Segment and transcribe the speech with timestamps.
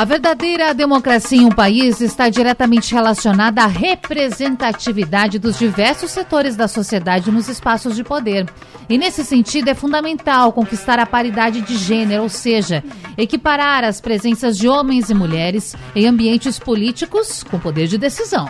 [0.00, 6.66] a verdadeira democracia em um país está diretamente relacionada à representatividade dos diversos setores da
[6.66, 8.48] sociedade nos espaços de poder.
[8.88, 12.82] E nesse sentido é fundamental conquistar a paridade de gênero, ou seja,
[13.18, 18.48] equiparar as presenças de homens e mulheres em ambientes políticos com poder de decisão.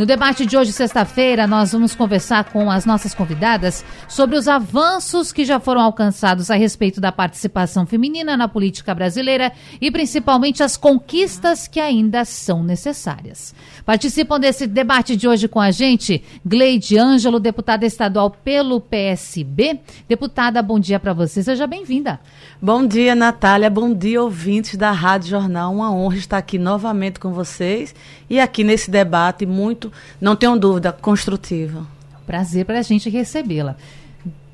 [0.00, 5.30] No debate de hoje, sexta-feira, nós vamos conversar com as nossas convidadas sobre os avanços
[5.30, 10.74] que já foram alcançados a respeito da participação feminina na política brasileira e principalmente as
[10.74, 13.54] conquistas que ainda são necessárias.
[13.84, 19.80] Participam desse debate de hoje com a gente Gleide Ângelo, deputada estadual pelo PSB.
[20.08, 22.20] Deputada, bom dia para você, seja bem-vinda.
[22.60, 25.72] Bom dia, Natália, bom dia, ouvintes da Rádio Jornal.
[25.72, 27.94] Uma honra estar aqui novamente com vocês
[28.28, 31.86] e aqui nesse debate muito, não tenho dúvida, construtivo.
[32.26, 33.76] Prazer para a gente recebê-la.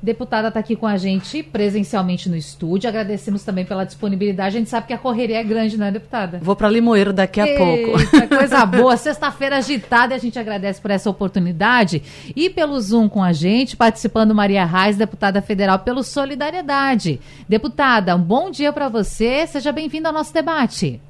[0.01, 2.87] Deputada está aqui com a gente presencialmente no estúdio.
[2.87, 4.55] Agradecemos também pela disponibilidade.
[4.55, 6.39] A gente sabe que a correria é grande, né, deputada?
[6.41, 8.27] Vou para Limoeiro daqui a Eita, pouco.
[8.29, 8.95] Coisa boa.
[8.95, 12.03] Sexta-feira agitada e a gente agradece por essa oportunidade.
[12.35, 17.19] E pelo Zoom com a gente, participando Maria Reis, deputada federal pelo Solidariedade.
[17.49, 19.47] Deputada, um bom dia para você.
[19.47, 21.01] Seja bem-vinda ao nosso debate.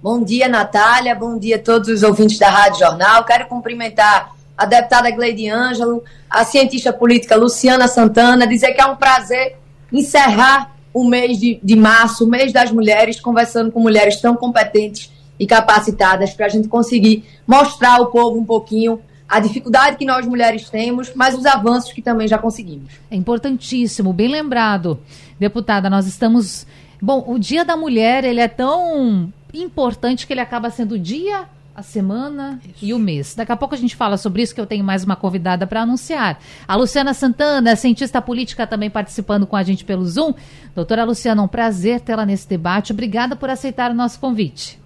[0.00, 1.14] Bom dia, Natália.
[1.14, 3.24] Bom dia a todos os ouvintes da Rádio Jornal.
[3.24, 8.96] Quero cumprimentar a deputada Gleide Ângelo, a cientista política Luciana Santana, dizer que é um
[8.96, 9.56] prazer
[9.92, 15.12] encerrar o mês de, de março, o mês das mulheres, conversando com mulheres tão competentes
[15.38, 20.26] e capacitadas para a gente conseguir mostrar ao povo um pouquinho a dificuldade que nós
[20.26, 22.92] mulheres temos, mas os avanços que também já conseguimos.
[23.10, 25.00] É importantíssimo, bem lembrado.
[25.40, 26.66] Deputada, nós estamos.
[27.02, 31.82] Bom, o Dia da Mulher, ele é tão importante que ele acaba sendo dia, a
[31.82, 32.84] semana isso.
[32.84, 33.34] e o mês.
[33.34, 35.82] Daqui a pouco a gente fala sobre isso, que eu tenho mais uma convidada para
[35.82, 36.38] anunciar.
[36.68, 40.34] A Luciana Santana, cientista política, também participando com a gente pelo Zoom.
[40.74, 42.92] Doutora Luciana, um prazer tê-la nesse debate.
[42.92, 44.78] Obrigada por aceitar o nosso convite.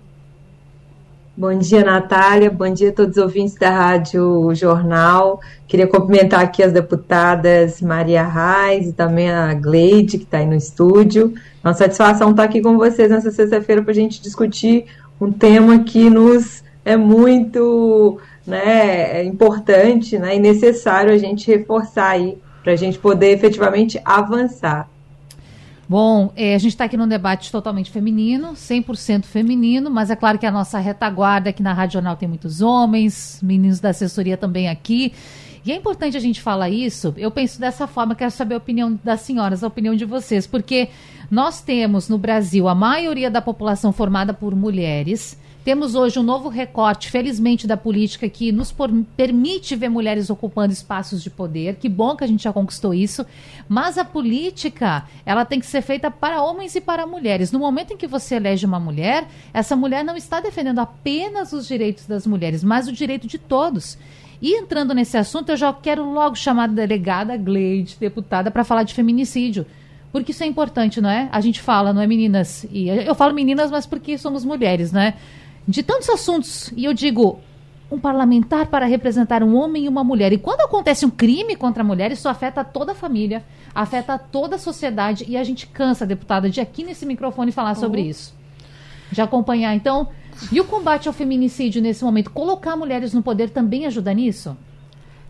[1.36, 2.50] Bom dia, Natália.
[2.50, 5.40] Bom dia a todos os ouvintes da Rádio Jornal.
[5.68, 10.56] Queria cumprimentar aqui as deputadas Maria Reis e também a Gleide, que está aí no
[10.56, 11.34] estúdio.
[11.62, 14.86] Uma satisfação estar aqui com vocês nessa sexta-feira para a gente discutir
[15.20, 22.08] um tema que nos é muito né, é importante né, e necessário a gente reforçar
[22.08, 24.88] aí para a gente poder efetivamente avançar.
[25.86, 30.38] Bom, é, a gente está aqui num debate totalmente feminino, 100% feminino, mas é claro
[30.38, 34.68] que a nossa retaguarda aqui na Rádio Jornal tem muitos homens, meninos da assessoria também
[34.68, 35.12] aqui.
[35.64, 37.12] E é importante a gente falar isso.
[37.18, 40.88] Eu penso dessa forma, quero saber a opinião das senhoras, a opinião de vocês, porque
[41.30, 45.38] nós temos no Brasil a maioria da população formada por mulheres.
[45.68, 48.74] Temos hoje um novo recorte, felizmente, da política que nos
[49.14, 51.74] permite ver mulheres ocupando espaços de poder.
[51.74, 53.26] Que bom que a gente já conquistou isso.
[53.68, 57.52] Mas a política, ela tem que ser feita para homens e para mulheres.
[57.52, 61.68] No momento em que você elege uma mulher, essa mulher não está defendendo apenas os
[61.68, 63.98] direitos das mulheres, mas o direito de todos.
[64.40, 68.84] E entrando nesse assunto, eu já quero logo chamar a delegada Gleide, deputada, para falar
[68.84, 69.66] de feminicídio.
[70.10, 71.28] Porque isso é importante, não é?
[71.30, 72.64] A gente fala, não é meninas?
[72.70, 75.14] E eu falo meninas, mas porque somos mulheres, não é?
[75.68, 76.72] De tantos assuntos.
[76.74, 77.38] E eu digo,
[77.92, 80.32] um parlamentar para representar um homem e uma mulher.
[80.32, 84.56] E quando acontece um crime contra a mulher, isso afeta toda a família, afeta toda
[84.56, 85.26] a sociedade.
[85.28, 87.80] E a gente cansa, deputada, de aqui nesse microfone falar uhum.
[87.80, 88.34] sobre isso.
[89.12, 89.74] De acompanhar.
[89.74, 90.08] Então,
[90.50, 92.30] e o combate ao feminicídio nesse momento?
[92.30, 94.56] Colocar mulheres no poder também ajuda nisso?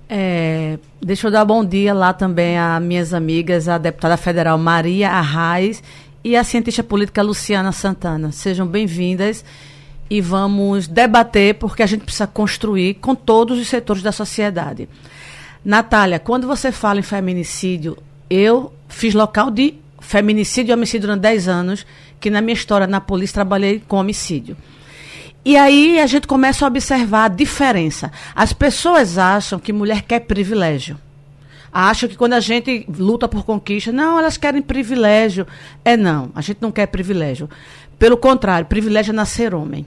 [0.08, 5.10] É, deixa eu dar bom dia lá também a minhas amigas, a deputada federal Maria
[5.10, 5.82] Arraes
[6.24, 8.32] e a cientista política Luciana Santana.
[8.32, 9.44] Sejam bem-vindas
[10.10, 14.88] e vamos debater, porque a gente precisa construir com todos os setores da sociedade.
[15.64, 17.98] Natália, quando você fala em feminicídio,
[18.30, 21.86] eu fiz local de feminicídio e homicídio durante 10 anos,
[22.20, 24.56] que na minha história na polícia trabalhei com homicídio.
[25.44, 28.10] E aí a gente começa a observar a diferença.
[28.34, 30.98] As pessoas acham que mulher quer privilégio.
[31.72, 35.46] Acham que quando a gente luta por conquista, não, elas querem privilégio.
[35.84, 37.48] É não, a gente não quer privilégio.
[37.98, 39.86] Pelo contrário, privilégio é nascer homem.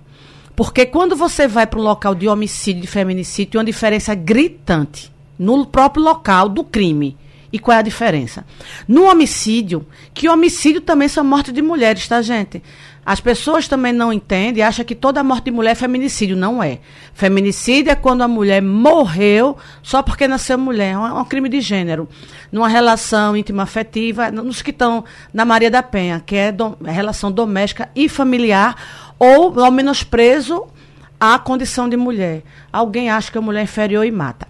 [0.56, 5.12] Porque quando você vai para um local de homicídio, de feminicídio, tem uma diferença gritante
[5.38, 7.18] no próprio local do crime.
[7.54, 8.46] E qual é a diferença?
[8.88, 12.64] No homicídio, que homicídio também são mortes de mulheres, tá, gente?
[13.04, 16.38] As pessoas também não entendem, acham que toda morte de mulher é feminicídio.
[16.38, 16.80] Não é.
[17.14, 20.94] Feminicídio é quando a mulher morreu só porque nasceu mulher.
[20.94, 22.08] É um, é crime de gênero.
[22.52, 27.32] Numa relação íntima afetiva, nos que estão na Maria da Penha, que é do, relação
[27.32, 28.76] doméstica e familiar,
[29.22, 30.66] ou ao menosprezo
[31.20, 32.42] à condição de mulher.
[32.74, 34.48] Alguém acha que a mulher é inferior e mata.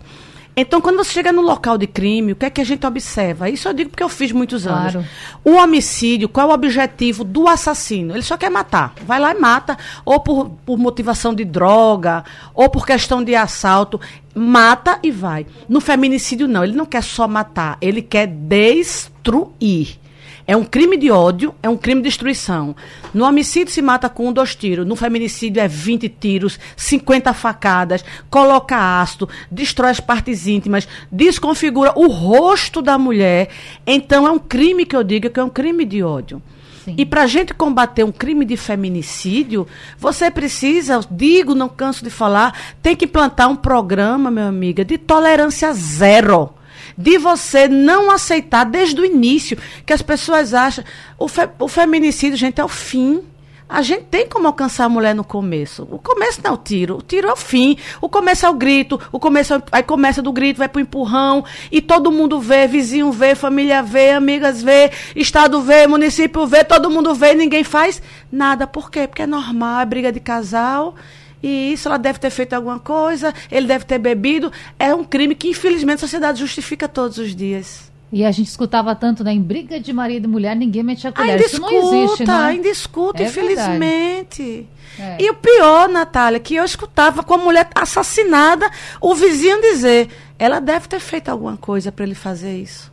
[0.56, 3.50] Então, quando você chega no local de crime, o que é que a gente observa?
[3.50, 4.94] Isso eu digo porque eu fiz muitos anos.
[4.94, 5.07] Claro.
[5.44, 8.13] O homicídio, qual é o objetivo do assassino?
[8.13, 8.94] Ele só quer matar.
[9.06, 12.23] Vai lá e mata, ou por, por motivação de droga,
[12.53, 14.00] ou por questão de assalto.
[14.33, 15.45] Mata e vai.
[15.68, 16.63] No feminicídio, não.
[16.63, 20.00] Ele não quer só matar, ele quer destruir.
[20.48, 22.76] É um crime de ódio, é um crime de destruição.
[23.14, 24.86] No homicídio se mata com um, dois tiros.
[24.86, 32.08] No feminicídio é 20 tiros, 50 facadas, coloca ácido, destrói as partes íntimas, desconfigura o
[32.08, 33.50] rosto da mulher.
[33.86, 36.42] Então é um crime que eu digo que é um crime de ódio.
[36.84, 36.96] Sim.
[36.98, 39.68] E para a gente combater um crime de feminicídio,
[40.00, 44.98] você precisa, digo, não canso de falar, tem que implantar um programa, meu amiga, de
[44.98, 46.52] tolerância zero
[47.01, 50.83] de você não aceitar desde o início que as pessoas acham
[51.18, 53.21] o, fe, o feminicídio, gente, é o fim.
[53.68, 55.88] A gente tem como alcançar a mulher no começo.
[55.89, 57.77] O começo não é o tiro, o tiro é o fim.
[58.01, 61.45] O começo é o grito, o começo é, aí começa do grito, vai pro empurrão
[61.71, 66.89] e todo mundo vê, vizinho vê, família vê, amigas vê, estado vê, município vê, todo
[66.89, 68.68] mundo vê, ninguém faz nada.
[68.68, 69.07] Por quê?
[69.07, 70.94] Porque é normal, é briga de casal
[71.42, 74.52] e isso ela deve ter feito alguma coisa, ele deve ter bebido.
[74.78, 77.92] É um crime que, infelizmente, a sociedade justifica todos os dias.
[78.12, 79.32] E a gente escutava tanto, né?
[79.32, 81.32] Em briga de marido e mulher, ninguém mete a colher.
[81.32, 82.34] Ainda isso escuta, não existe, né?
[82.34, 84.68] Ainda escuta, é infelizmente.
[85.00, 85.18] É.
[85.18, 90.60] E o pior, Natália, que eu escutava com a mulher assassinada, o vizinho dizer, ela
[90.60, 92.92] deve ter feito alguma coisa para ele fazer isso.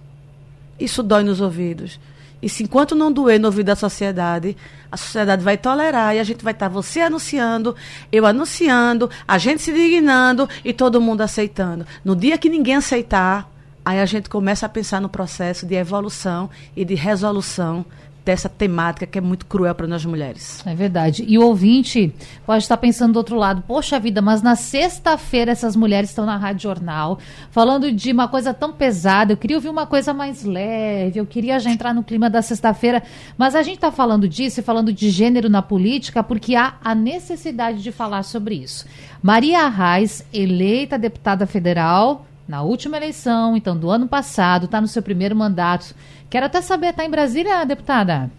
[0.79, 1.99] Isso dói nos ouvidos.
[2.41, 4.57] E se enquanto não doer no ouvido da sociedade,
[4.91, 7.75] a sociedade vai tolerar e a gente vai estar tá você anunciando,
[8.13, 11.85] eu anunciando, a gente se dignando e todo mundo aceitando.
[12.05, 13.51] No dia que ninguém aceitar,
[13.85, 17.85] aí a gente começa a pensar no processo de evolução e de resolução
[18.29, 20.63] dessa temática que é muito cruel para nós mulheres.
[20.67, 21.25] É verdade.
[21.27, 22.13] E o ouvinte
[22.45, 26.37] pode estar pensando do outro lado, poxa vida, mas na sexta-feira essas mulheres estão na
[26.37, 27.19] Rádio Jornal
[27.51, 29.33] falando de uma coisa tão pesada.
[29.33, 33.03] Eu queria ouvir uma coisa mais leve, eu queria já entrar no clima da sexta-feira,
[33.39, 36.95] mas a gente está falando disso e falando de gênero na política porque há a
[36.95, 38.85] necessidade de falar sobre isso.
[39.23, 45.03] Maria Arraes, eleita deputada federal na última eleição, então do ano passado, está no seu
[45.03, 45.95] primeiro mandato.
[46.31, 48.31] Quero até saber, está em Brasília, deputada?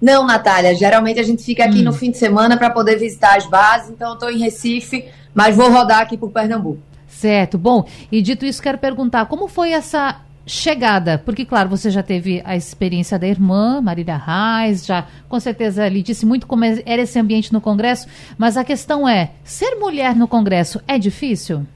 [0.00, 1.84] Não, Natália, geralmente a gente fica aqui hum.
[1.84, 5.54] no fim de semana para poder visitar as bases, então eu estou em Recife, mas
[5.54, 6.82] vou rodar aqui por Pernambuco.
[7.06, 11.18] Certo, bom, e dito isso, quero perguntar, como foi essa chegada?
[11.18, 16.02] Porque, claro, você já teve a experiência da irmã, Marília Reis, já com certeza lhe
[16.02, 18.08] disse muito como era esse ambiente no Congresso,
[18.38, 21.66] mas a questão é, ser mulher no Congresso é difícil?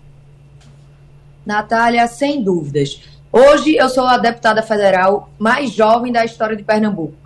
[1.44, 3.00] Natália, sem dúvidas.
[3.36, 7.16] Hoje eu sou a deputada federal mais jovem da história de Pernambuco.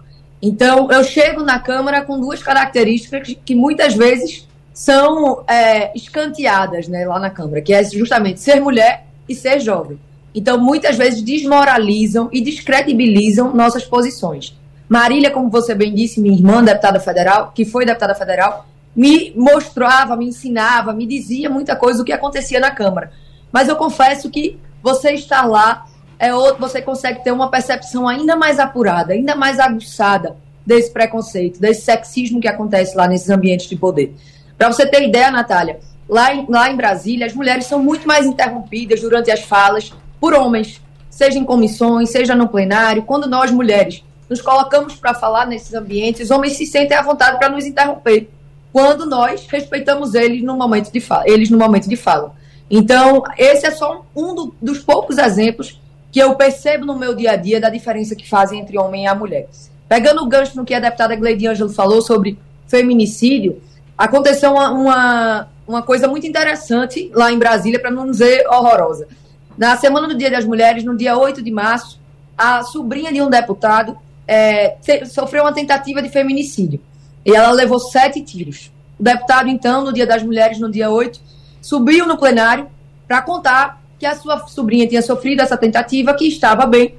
[0.40, 7.06] Então, eu chego na Câmara com duas características que muitas vezes são é, escanteadas né,
[7.06, 10.00] lá na Câmara, que é justamente ser mulher e ser jovem.
[10.34, 14.58] Então, muitas vezes desmoralizam e descredibilizam nossas posições.
[14.88, 18.66] Marília, como você bem disse, minha irmã, deputada federal, que foi deputada federal,
[18.96, 23.12] me mostrava, me ensinava, me dizia muita coisa do que acontecia na Câmara.
[23.52, 25.84] Mas eu confesso que você estar lá
[26.18, 30.36] é outro, você consegue ter uma percepção ainda mais apurada, ainda mais aguçada
[30.66, 34.14] desse preconceito, desse sexismo que acontece lá nesses ambientes de poder.
[34.56, 38.26] Para você ter ideia, Natália, lá em, lá em Brasília, as mulheres são muito mais
[38.26, 43.04] interrompidas durante as falas por homens, seja em comissões, seja no plenário.
[43.04, 47.38] Quando nós, mulheres, nos colocamos para falar nesses ambientes, os homens se sentem à vontade
[47.38, 48.28] para nos interromper,
[48.72, 51.22] quando nós respeitamos eles no momento de fala.
[51.26, 52.34] Eles no momento de fala.
[52.70, 57.32] Então, esse é só um do, dos poucos exemplos que eu percebo no meu dia
[57.32, 59.48] a dia da diferença que fazem entre homem e mulher.
[59.88, 63.60] Pegando o gancho no que a deputada Gleide Ângelo falou sobre feminicídio,
[63.96, 69.08] aconteceu uma, uma, uma coisa muito interessante lá em Brasília, para não dizer horrorosa.
[69.56, 72.00] Na semana do Dia das Mulheres, no dia 8 de março,
[72.36, 76.80] a sobrinha de um deputado é, sofreu uma tentativa de feminicídio.
[77.24, 78.70] E ela levou sete tiros.
[78.98, 81.20] O deputado, então, no Dia das Mulheres, no dia 8,
[81.60, 82.68] subiu no plenário
[83.06, 86.94] para contar que a sua sobrinha tinha sofrido essa tentativa, que estava bem,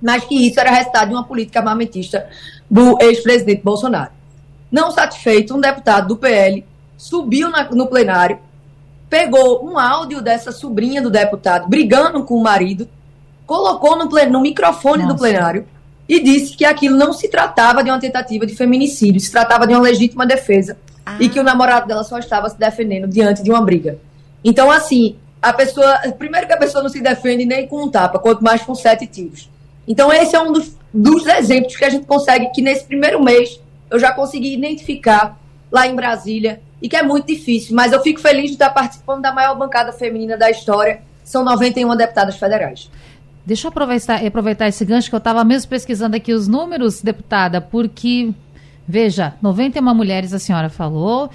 [0.00, 2.28] mas que isso era resultado de uma política armamentista
[2.70, 4.10] do ex-presidente Bolsonaro.
[4.70, 6.64] Não satisfeito, um deputado do PL
[6.96, 8.38] subiu na, no plenário,
[9.08, 12.88] pegou um áudio dessa sobrinha do deputado brigando com o marido,
[13.46, 15.14] colocou no, plen, no microfone Nossa.
[15.14, 15.66] do plenário
[16.08, 19.72] e disse que aquilo não se tratava de uma tentativa de feminicídio, se tratava de
[19.72, 21.16] uma legítima defesa ah.
[21.20, 23.98] e que o namorado dela só estava se defendendo diante de uma briga.
[24.44, 25.16] Então, assim,
[25.48, 25.98] a pessoa.
[26.18, 29.06] Primeiro que a pessoa não se defende nem com um tapa, quanto mais com sete
[29.06, 29.48] tiros.
[29.86, 33.60] Então, esse é um dos, dos exemplos que a gente consegue, que nesse primeiro mês
[33.90, 35.38] eu já consegui identificar
[35.70, 39.22] lá em Brasília, e que é muito difícil, mas eu fico feliz de estar participando
[39.22, 41.00] da maior bancada feminina da história.
[41.24, 42.90] São 91 deputadas federais.
[43.44, 47.60] Deixa eu aproveitar, aproveitar esse gancho que eu estava mesmo pesquisando aqui os números, deputada,
[47.60, 48.32] porque,
[48.86, 51.30] veja, 91 mulheres a senhora falou,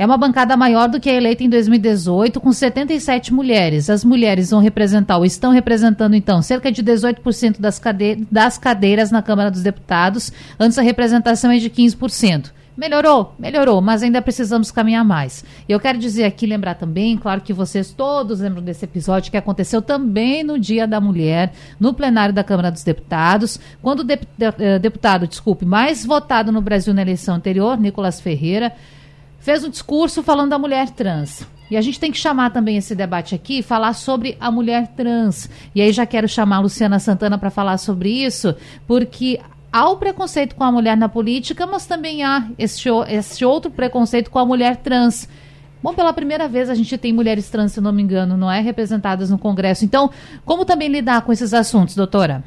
[0.00, 3.90] é uma bancada maior do que a eleita em 2018, com 77 mulheres.
[3.90, 9.10] As mulheres vão representar, ou estão representando, então, cerca de 18% das, cade das cadeiras
[9.10, 10.32] na Câmara dos Deputados.
[10.58, 12.50] Antes a representação é de 15%.
[12.74, 15.44] Melhorou, melhorou, mas ainda precisamos caminhar mais.
[15.68, 19.82] Eu quero dizer aqui, lembrar também, claro que vocês todos lembram desse episódio que aconteceu
[19.82, 25.26] também no Dia da Mulher, no plenário da Câmara dos Deputados, quando o eh, deputado,
[25.26, 28.72] desculpe, mais votado no Brasil na eleição anterior, Nicolas Ferreira,
[29.40, 31.46] fez um discurso falando da mulher trans.
[31.70, 35.48] E a gente tem que chamar também esse debate aqui falar sobre a mulher trans.
[35.74, 38.54] E aí já quero chamar a Luciana Santana para falar sobre isso,
[38.86, 39.40] porque
[39.72, 44.30] há o preconceito com a mulher na política, mas também há esse, esse outro preconceito
[44.30, 45.28] com a mulher trans.
[45.80, 48.60] Bom, pela primeira vez a gente tem mulheres trans, se não me engano, não é?
[48.60, 49.84] Representadas no Congresso.
[49.84, 50.10] Então,
[50.44, 52.42] como também lidar com esses assuntos, doutora?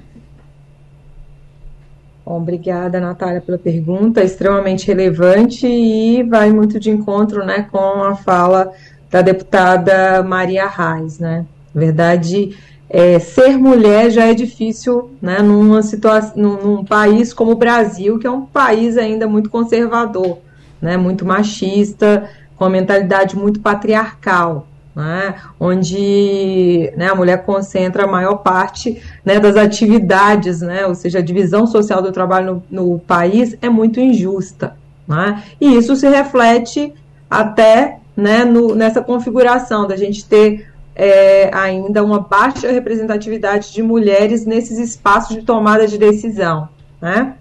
[2.25, 8.15] Bom, obrigada, Natália, pela pergunta, extremamente relevante e vai muito de encontro né, com a
[8.15, 8.71] fala
[9.11, 11.19] da deputada Maria Reis.
[11.19, 11.45] Né?
[11.75, 12.55] Na verdade,
[12.89, 18.17] é, ser mulher já é difícil né, numa situação, num, num, país como o Brasil,
[18.17, 20.37] que é um país ainda muito conservador,
[20.81, 24.65] né, muito machista, com uma mentalidade muito patriarcal.
[24.95, 31.17] Né, onde né, a mulher concentra a maior parte né, das atividades, né, ou seja,
[31.17, 34.75] a divisão social do trabalho no, no país é muito injusta.
[35.07, 36.93] Né, e isso se reflete
[37.27, 44.45] até né, no, nessa configuração da gente ter é, ainda uma baixa representatividade de mulheres
[44.45, 46.69] nesses espaços de tomada de decisão,
[47.01, 47.33] né?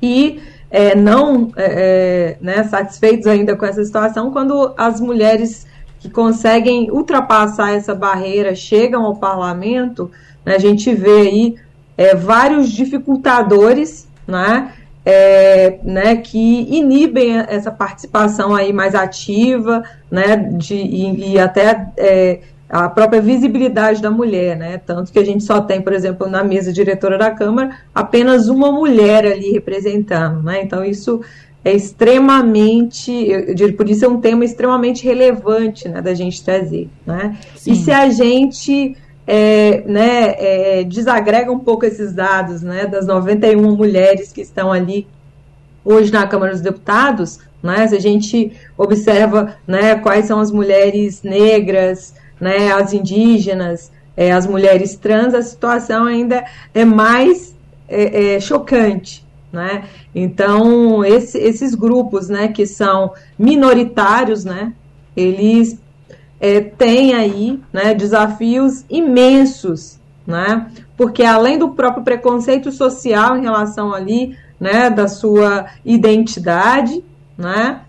[0.00, 5.66] E é, não é, é, né, satisfeitos ainda com essa situação, quando as mulheres
[6.02, 10.10] que conseguem ultrapassar essa barreira chegam ao parlamento,
[10.44, 11.54] né, a gente vê aí
[11.96, 14.72] é, vários dificultadores, né?
[15.04, 22.38] É, né, que inibem essa participação aí mais ativa, né, de, e, e até é,
[22.68, 24.78] a própria visibilidade da mulher, né?
[24.78, 28.70] Tanto que a gente só tem, por exemplo, na mesa diretora da Câmara, apenas uma
[28.70, 30.62] mulher ali representando, né?
[30.62, 31.20] Então isso
[31.64, 36.88] é extremamente, eu diria, por isso é um tema extremamente relevante, né, da gente trazer,
[37.06, 37.38] né?
[37.56, 37.72] Sim.
[37.72, 43.76] E se a gente é, né, é, desagrega um pouco esses dados, né, das 91
[43.76, 45.06] mulheres que estão ali
[45.84, 51.22] hoje na Câmara dos Deputados, né, se a gente observa, né, quais são as mulheres
[51.22, 57.54] negras, né, as indígenas, é, as mulheres trans, a situação ainda é mais
[57.88, 59.24] é, é, chocante.
[59.52, 59.84] Né?
[60.14, 64.72] Então, esse, esses grupos né, que são minoritários, né,
[65.14, 65.78] eles
[66.40, 70.70] é, têm aí né, desafios imensos, né?
[70.96, 77.04] porque além do próprio preconceito social em relação ali né, da sua identidade,
[77.36, 77.82] né,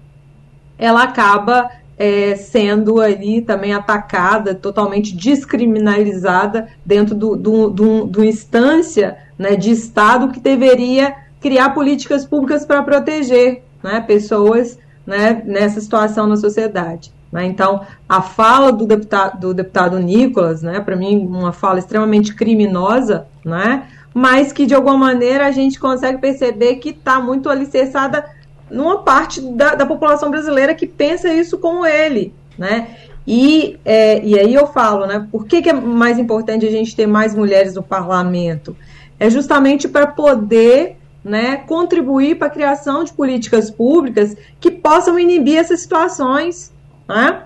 [0.77, 9.17] ela acaba é, sendo ali também atacada, totalmente descriminalizada dentro do, do, do, do instância
[9.37, 16.25] né, de Estado que deveria criar políticas públicas para proteger né, pessoas né, nessa situação
[16.25, 17.11] na sociedade.
[17.29, 17.45] Né?
[17.45, 23.27] Então, a fala do deputado, do deputado Nicolas, né, para mim, uma fala extremamente criminosa,
[23.43, 28.23] né, mas que de alguma maneira a gente consegue perceber que está muito alicerçada
[28.71, 32.87] numa parte da, da população brasileira que pensa isso como ele, né?
[33.27, 35.27] E, é, e aí eu falo, né?
[35.31, 38.75] Por que, que é mais importante a gente ter mais mulheres no parlamento?
[39.19, 45.57] É justamente para poder né, contribuir para a criação de políticas públicas que possam inibir
[45.57, 46.73] essas situações.
[47.07, 47.43] Né?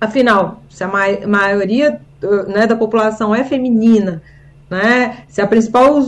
[0.00, 2.00] Afinal, se a ma maioria
[2.48, 4.22] né, da população é feminina,
[4.68, 6.00] né, se a principal,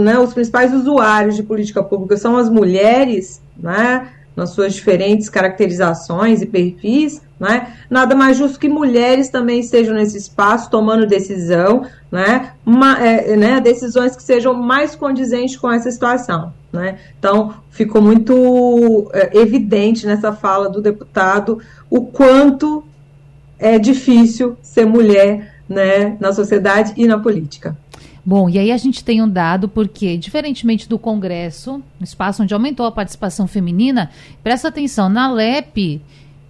[0.00, 6.42] né, os principais usuários de política pública são as mulheres, né, nas suas diferentes caracterizações
[6.42, 12.52] e perfis, né, nada mais justo que mulheres também estejam nesse espaço tomando decisão, né,
[12.64, 16.52] uma, é, né, decisões que sejam mais condizentes com essa situação.
[16.72, 16.98] Né?
[17.18, 22.84] Então, ficou muito é, evidente nessa fala do deputado o quanto
[23.58, 27.76] é difícil ser mulher né, na sociedade e na política.
[28.28, 32.52] Bom, e aí a gente tem um dado porque, diferentemente do Congresso, no espaço onde
[32.52, 34.10] aumentou a participação feminina,
[34.42, 36.02] presta atenção, na LEP,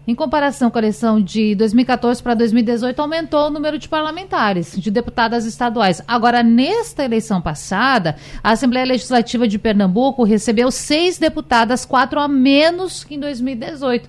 [0.09, 4.91] em comparação com a eleição de 2014 para 2018, aumentou o número de parlamentares, de
[4.91, 6.01] deputadas estaduais.
[6.09, 13.05] Agora, nesta eleição passada, a Assembleia Legislativa de Pernambuco recebeu seis deputadas, quatro a menos
[13.05, 14.09] que em 2018.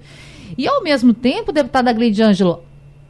[0.57, 2.63] E, ao mesmo tempo, deputada Gleide Ângelo,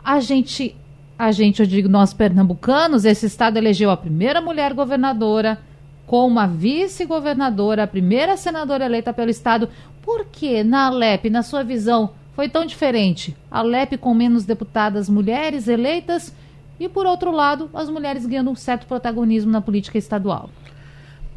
[0.03, 0.75] a gente
[1.17, 5.57] a gente, eu digo nós pernambucanos, esse estado elegeu a primeira mulher governadora,
[6.05, 9.67] com uma vice-governadora, a primeira senadora eleita pelo estado.
[10.01, 13.35] Por que na Alep, na sua visão, foi tão diferente?
[13.51, 16.33] A Alep com menos deputadas mulheres eleitas
[16.79, 20.49] e, por outro lado, as mulheres ganhando um certo protagonismo na política estadual.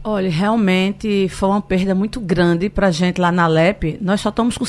[0.05, 3.99] Olha, realmente foi uma perda muito grande para a gente lá na Alep.
[4.01, 4.65] Nós só estamos com.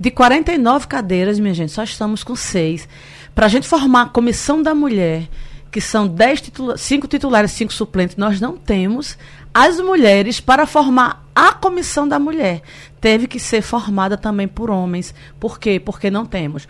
[0.00, 2.88] De 49 cadeiras, minha gente, só estamos com seis.
[3.34, 5.28] Para a gente formar a comissão da mulher,
[5.70, 9.18] que são dez titula cinco titulares e cinco suplentes, nós não temos
[9.52, 12.62] as mulheres para formar a comissão da mulher.
[13.00, 15.12] Teve que ser formada também por homens.
[15.40, 15.80] Por quê?
[15.80, 16.68] Porque não temos.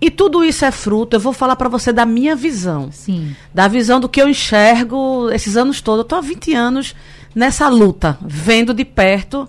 [0.00, 2.90] E tudo isso é fruto, eu vou falar para você da minha visão.
[2.90, 3.36] Sim.
[3.54, 5.98] Da visão do que eu enxergo esses anos todos.
[5.98, 6.96] Eu estou há 20 anos
[7.32, 9.48] nessa luta, vendo de perto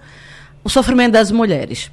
[0.64, 1.90] o sofrimento das mulheres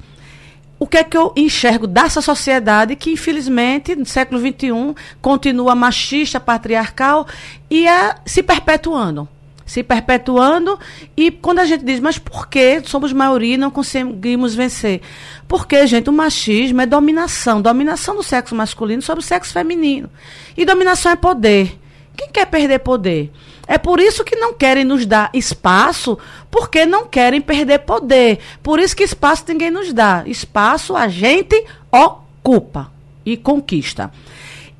[0.81, 6.39] o que é que eu enxergo dessa sociedade que, infelizmente, no século XXI, continua machista,
[6.39, 7.27] patriarcal
[7.69, 9.29] e é se perpetuando.
[9.63, 10.79] Se perpetuando,
[11.15, 15.01] e quando a gente diz, mas por que somos maioria e não conseguimos vencer?
[15.47, 20.09] Porque, gente, o machismo é dominação dominação do sexo masculino sobre o sexo feminino.
[20.57, 21.79] E dominação é poder.
[22.17, 23.31] Quem quer perder poder?
[23.71, 26.17] É por isso que não querem nos dar espaço,
[26.51, 28.39] porque não querem perder poder.
[28.61, 30.23] Por isso que espaço ninguém nos dá.
[30.25, 31.55] Espaço a gente
[31.89, 32.91] ocupa
[33.25, 34.11] e conquista.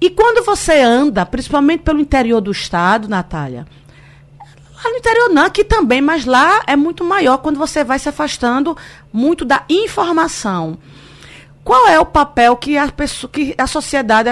[0.01, 3.65] E quando você anda, principalmente pelo interior do estado, Natália,
[4.83, 8.09] lá no interior não, aqui também, mas lá é muito maior quando você vai se
[8.09, 8.75] afastando
[9.13, 10.77] muito da informação.
[11.63, 14.29] Qual é o papel que a, pessoa, que a sociedade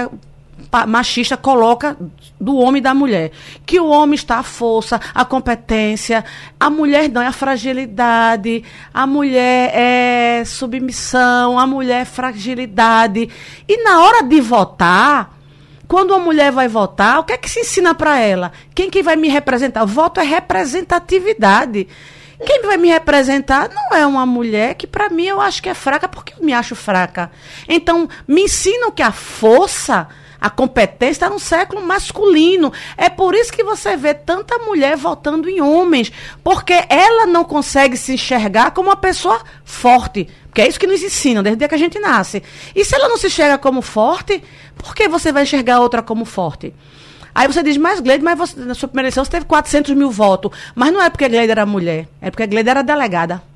[0.87, 1.97] machista coloca
[2.39, 3.31] do homem e da mulher.
[3.65, 6.23] Que o homem está a força, a competência,
[6.59, 13.29] a mulher não é a fragilidade, a mulher é submissão, a mulher é fragilidade.
[13.67, 15.37] E na hora de votar,
[15.87, 18.51] quando uma mulher vai votar, o que é que se ensina para ela?
[18.75, 19.85] Quem que vai me representar?
[19.85, 21.87] Voto é representatividade.
[22.45, 25.73] Quem vai me representar não é uma mulher que, para mim, eu acho que é
[25.73, 27.29] fraca porque eu me acho fraca.
[27.67, 30.07] Então, me ensinam que a força
[30.39, 32.71] a competência está no século masculino.
[32.95, 36.11] É por isso que você vê tanta mulher votando em homens,
[36.43, 40.27] porque ela não consegue se enxergar como uma pessoa forte.
[40.45, 42.41] Porque é isso que nos ensinam desde que a gente nasce.
[42.75, 44.43] E se ela não se enxerga como forte,
[44.77, 46.73] por que você vai enxergar outra como forte?
[47.33, 50.09] Aí você diz, mas Gleide, mas você, na sua primeira eleição você teve 400 mil
[50.09, 50.51] votos.
[50.73, 53.48] Mas não é porque Gleide era mulher, é porque Gleide era delegada.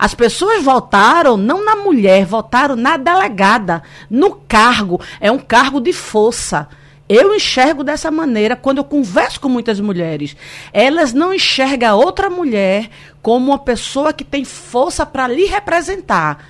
[0.00, 4.98] As pessoas votaram não na mulher, votaram na delegada, no cargo.
[5.20, 6.66] É um cargo de força.
[7.06, 10.34] Eu enxergo dessa maneira quando eu converso com muitas mulheres.
[10.72, 12.88] Elas não enxergam outra mulher
[13.20, 16.46] como uma pessoa que tem força para lhe representar.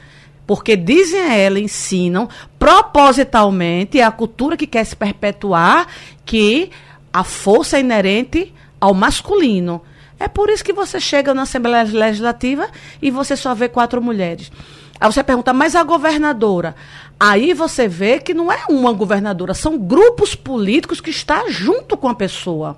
[0.46, 5.88] Porque dizem a ela, ensinam propositalmente, é a cultura que quer se perpetuar,
[6.24, 6.70] que
[7.12, 9.82] a força é inerente ao masculino.
[10.20, 12.68] É por isso que você chega na Assembleia Legislativa
[13.00, 14.52] e você só vê quatro mulheres.
[15.00, 16.76] Aí você pergunta, mas a governadora?
[17.18, 22.06] Aí você vê que não é uma governadora, são grupos políticos que estão junto com
[22.06, 22.76] a pessoa.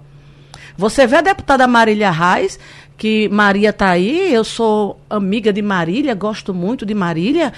[0.76, 2.61] Você vê a deputada Marília Reis,
[2.96, 7.52] que Maria está aí, eu sou amiga de Marília, gosto muito de Marília.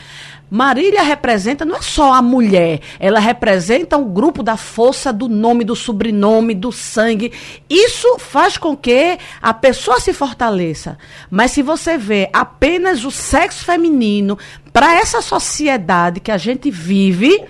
[0.50, 5.64] Marília representa não é só a mulher, ela representa um grupo da força do nome,
[5.64, 7.32] do sobrenome, do sangue.
[7.68, 10.96] Isso faz com que a pessoa se fortaleça.
[11.30, 14.38] Mas se você vê apenas o sexo feminino
[14.72, 17.42] para essa sociedade que a gente vive,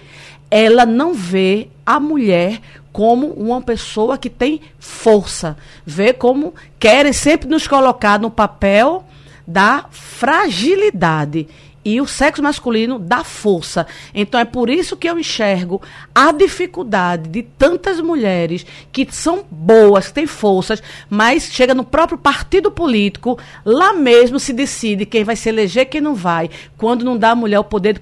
[0.50, 2.60] ela não vê a mulher
[2.94, 5.57] como uma pessoa que tem força.
[5.85, 9.04] Vê como querem sempre nos colocar no papel
[9.46, 11.48] da fragilidade
[11.85, 13.87] e o sexo masculino dá força.
[14.14, 15.83] Então é por isso que eu enxergo
[16.14, 22.16] a dificuldade de tantas mulheres que são boas, que têm forças, mas chega no próprio
[22.16, 27.18] partido político, lá mesmo se decide quem vai se eleger, quem não vai, quando não
[27.18, 28.00] dá à mulher o poder de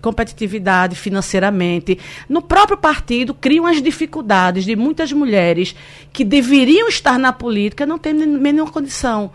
[0.00, 1.98] competitividade financeiramente.
[2.28, 5.74] No próprio partido criam as dificuldades de muitas mulheres
[6.12, 9.30] que deveriam estar na política não têm nenhuma condição.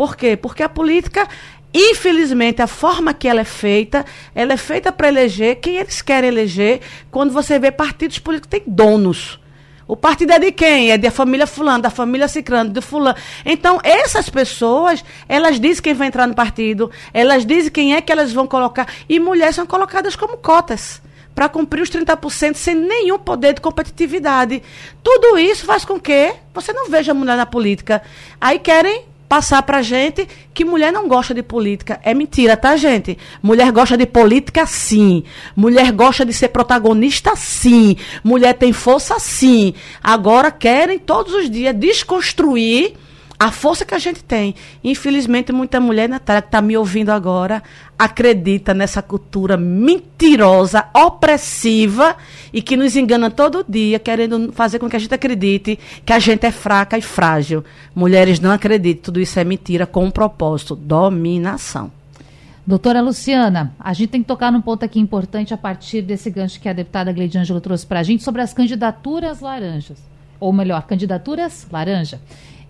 [0.00, 0.34] Por quê?
[0.34, 1.28] Porque a política
[1.74, 6.28] Infelizmente, a forma que ela é feita, ela é feita para eleger quem eles querem
[6.28, 9.38] eleger, quando você vê partidos políticos têm donos.
[9.86, 10.90] O partido é de quem?
[10.90, 13.16] É da família fulano, da família cicrano, do fulano.
[13.44, 18.10] Então, essas pessoas, elas dizem quem vai entrar no partido, elas dizem quem é que
[18.10, 18.88] elas vão colocar.
[19.06, 21.00] E mulheres são colocadas como cotas
[21.34, 24.62] para cumprir os 30% sem nenhum poder de competitividade.
[25.04, 28.02] Tudo isso faz com que você não veja mulher na política.
[28.40, 32.00] Aí querem passar pra gente que mulher não gosta de política.
[32.02, 33.16] É mentira, tá, gente?
[33.40, 35.22] Mulher gosta de política, sim.
[35.54, 37.96] Mulher gosta de ser protagonista, sim.
[38.24, 39.72] Mulher tem força, sim.
[40.02, 42.94] Agora querem todos os dias desconstruir
[43.40, 44.54] a força que a gente tem.
[44.84, 47.62] Infelizmente, muita mulher, Natália, que está me ouvindo agora,
[47.98, 52.16] acredita nessa cultura mentirosa, opressiva
[52.52, 56.18] e que nos engana todo dia, querendo fazer com que a gente acredite que a
[56.18, 57.64] gente é fraca e frágil.
[57.94, 61.90] Mulheres não acreditam, tudo isso é mentira com um propósito: dominação.
[62.66, 66.60] Doutora Luciana, a gente tem que tocar num ponto aqui importante a partir desse gancho
[66.60, 69.98] que a deputada Gleide Ângelo trouxe para a gente sobre as candidaturas laranjas.
[70.38, 72.20] Ou melhor, candidaturas laranja.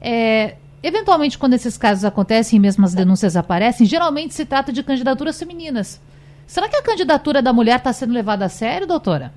[0.00, 4.82] É, eventualmente, quando esses casos acontecem e mesmo as denúncias aparecem, geralmente se trata de
[4.82, 6.00] candidaturas femininas.
[6.46, 9.32] Será que a candidatura da mulher está sendo levada a sério, doutora?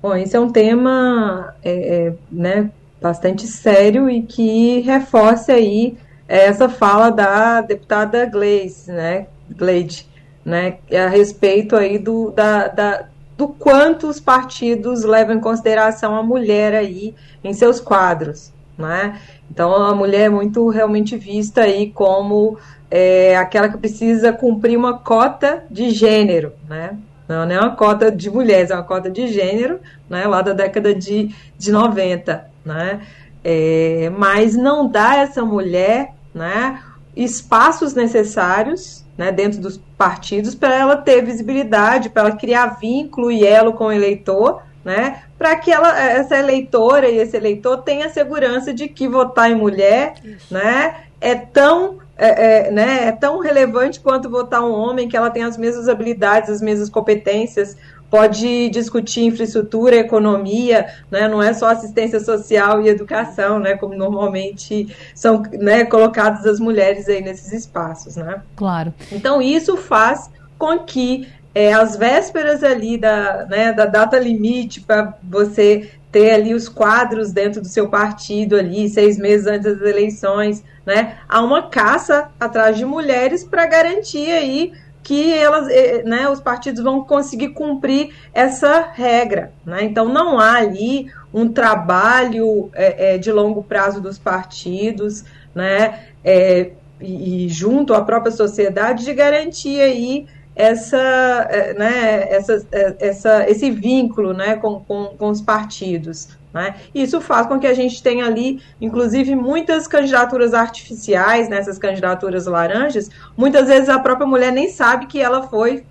[0.00, 6.68] Bom, esse é um tema é, é, né, bastante sério e que reforça aí essa
[6.68, 10.06] fala da deputada Gleise, né, Gleide,
[10.44, 13.08] né, a respeito aí do, da, da,
[13.42, 19.18] do quanto os partidos levam em consideração a mulher aí em seus quadros, né?
[19.50, 22.56] Então a mulher é muito realmente vista aí como
[22.88, 26.96] é, aquela que precisa cumprir uma cota de gênero, né?
[27.28, 30.24] Não, não é uma cota de mulheres, é uma cota de gênero, né?
[30.28, 33.00] Lá da década de, de 90, né?
[33.42, 36.80] É, mas não dá essa mulher, né?
[37.16, 43.46] Espaços necessários né, dentro dos partidos para ela ter visibilidade, para ela criar vínculo e
[43.46, 48.74] elo com o eleitor, né, para que ela, essa eleitora e esse eleitor tenha segurança
[48.74, 50.14] de que votar em mulher
[50.50, 55.30] né, é tão é, é, né, é tão relevante quanto votar um homem, que ela
[55.30, 57.76] tem as mesmas habilidades, as mesmas competências,
[58.12, 61.26] pode discutir infraestrutura, economia, né?
[61.28, 63.74] não é só assistência social e educação, né?
[63.74, 68.16] como normalmente são né, colocadas as mulheres aí nesses espaços.
[68.16, 68.42] Né?
[68.54, 68.92] Claro.
[69.10, 75.14] Então, isso faz com que é, as vésperas ali da, né, da data limite para
[75.22, 80.62] você ter ali os quadros dentro do seu partido ali, seis meses antes das eleições,
[80.84, 81.16] né?
[81.26, 86.82] Há uma caça atrás de mulheres para garantir aí que elas, eh, né, os partidos
[86.82, 89.52] vão conseguir cumprir essa regra.
[89.64, 89.84] Né?
[89.84, 96.70] Então, não há ali um trabalho é, é, de longo prazo dos partidos, né, é,
[97.00, 102.66] e, e, junto à própria sociedade, de garantir aí essa, né, essa,
[103.00, 106.28] essa, esse vínculo né, com, com, com os partidos.
[106.52, 106.74] Né?
[106.94, 113.10] Isso faz com que a gente tenha ali, inclusive, muitas candidaturas artificiais, nessas candidaturas laranjas.
[113.36, 115.84] Muitas vezes a própria mulher nem sabe que ela foi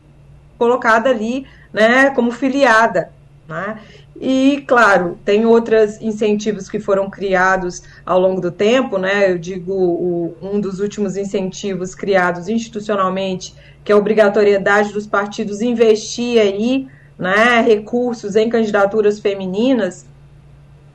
[0.57, 3.11] colocada ali né, como filiada.
[3.47, 3.79] Né?
[4.19, 9.31] E, claro, tem outros incentivos que foram criados ao longo do tempo, né?
[9.31, 15.59] Eu digo, o, um dos últimos incentivos criados institucionalmente, que é a obrigatoriedade dos partidos
[15.59, 20.05] investir aí, né, recursos em candidaturas femininas,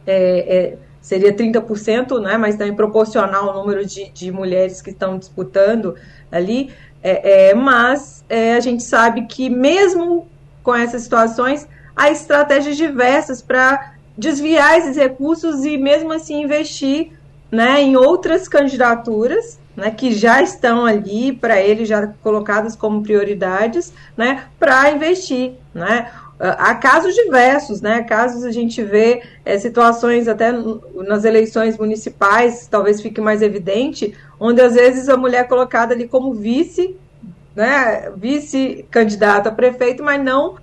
[0.07, 5.19] é, é, seria 30%, né, mas também proporcional ao número de, de mulheres que estão
[5.19, 5.95] disputando
[6.31, 6.71] ali.
[7.03, 10.27] É, é mas é, a gente sabe que mesmo
[10.67, 17.13] com essas situações, há estratégias diversas para desviar esses recursos e mesmo assim investir
[17.53, 23.93] né, em outras candidaturas né, que já estão ali para eles já colocadas como prioridades,
[24.17, 26.11] né, para investir, né?
[26.39, 28.03] Há casos diversos, né?
[28.03, 30.53] Casos a gente vê é, situações até
[31.07, 36.07] nas eleições municipais, talvez fique mais evidente, onde às vezes a mulher é colocada ali
[36.07, 36.95] como vice,
[37.55, 38.11] né?
[38.17, 40.57] Vice-candidata a prefeito, mas não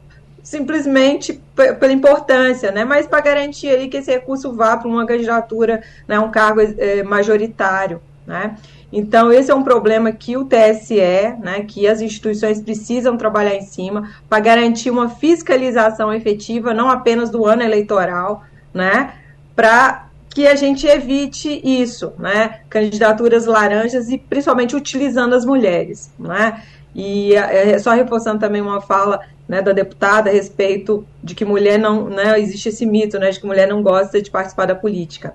[0.43, 2.83] simplesmente pela importância, né?
[2.83, 6.19] Mas para garantir ali que esse recurso vá para uma candidatura, né?
[6.19, 8.57] Um cargo é, majoritário, né?
[8.95, 13.63] Então, esse é um problema que o TSE, né, que as instituições precisam trabalhar em
[13.63, 19.15] cima para garantir uma fiscalização efetiva, não apenas do ano eleitoral, né,
[19.55, 26.61] para que a gente evite isso, né, candidaturas laranjas e principalmente utilizando as mulheres, né.
[26.93, 31.79] E é, só reforçando também uma fala né, da deputada a respeito de que mulher
[31.79, 35.33] não, né, existe esse mito, né, de que mulher não gosta de participar da política.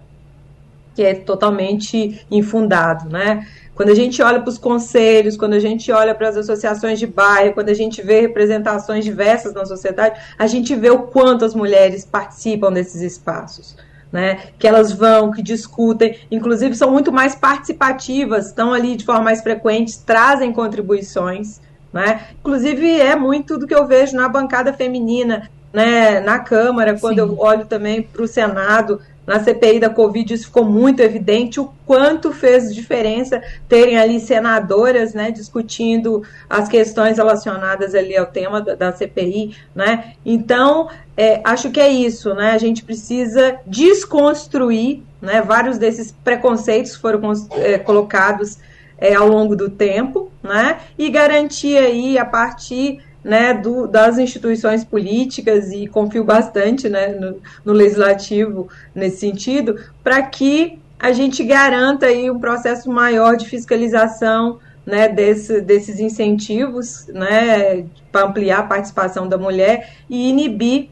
[0.98, 3.46] Que é totalmente infundado, né?
[3.72, 7.06] Quando a gente olha para os conselhos, quando a gente olha para as associações de
[7.06, 11.54] bairro, quando a gente vê representações diversas na sociedade, a gente vê o quanto as
[11.54, 13.76] mulheres participam desses espaços.
[14.10, 19.20] Né, que elas vão, que discutem, inclusive são muito mais participativas, estão ali de forma
[19.20, 21.60] mais frequente, trazem contribuições.
[21.92, 22.22] Né?
[22.40, 27.20] Inclusive, é muito do que eu vejo na bancada feminina, né, na Câmara, quando Sim.
[27.20, 28.98] eu olho também para o Senado,
[29.28, 35.12] na CPI da Covid, isso ficou muito evidente o quanto fez diferença terem ali senadoras,
[35.12, 40.14] né, discutindo as questões relacionadas ali ao tema da, da CPI, né?
[40.24, 42.52] Então, é, acho que é isso, né?
[42.52, 45.42] A gente precisa desconstruir, né?
[45.42, 47.20] Vários desses preconceitos foram
[47.52, 48.56] é, colocados
[48.96, 50.78] é, ao longo do tempo, né?
[50.96, 57.36] E garantir aí a partir né, do, das instituições políticas e confio bastante né, no,
[57.62, 64.58] no legislativo nesse sentido, para que a gente garanta aí um processo maior de fiscalização
[64.84, 70.88] né, desse, desses incentivos né, para ampliar a participação da mulher e inibir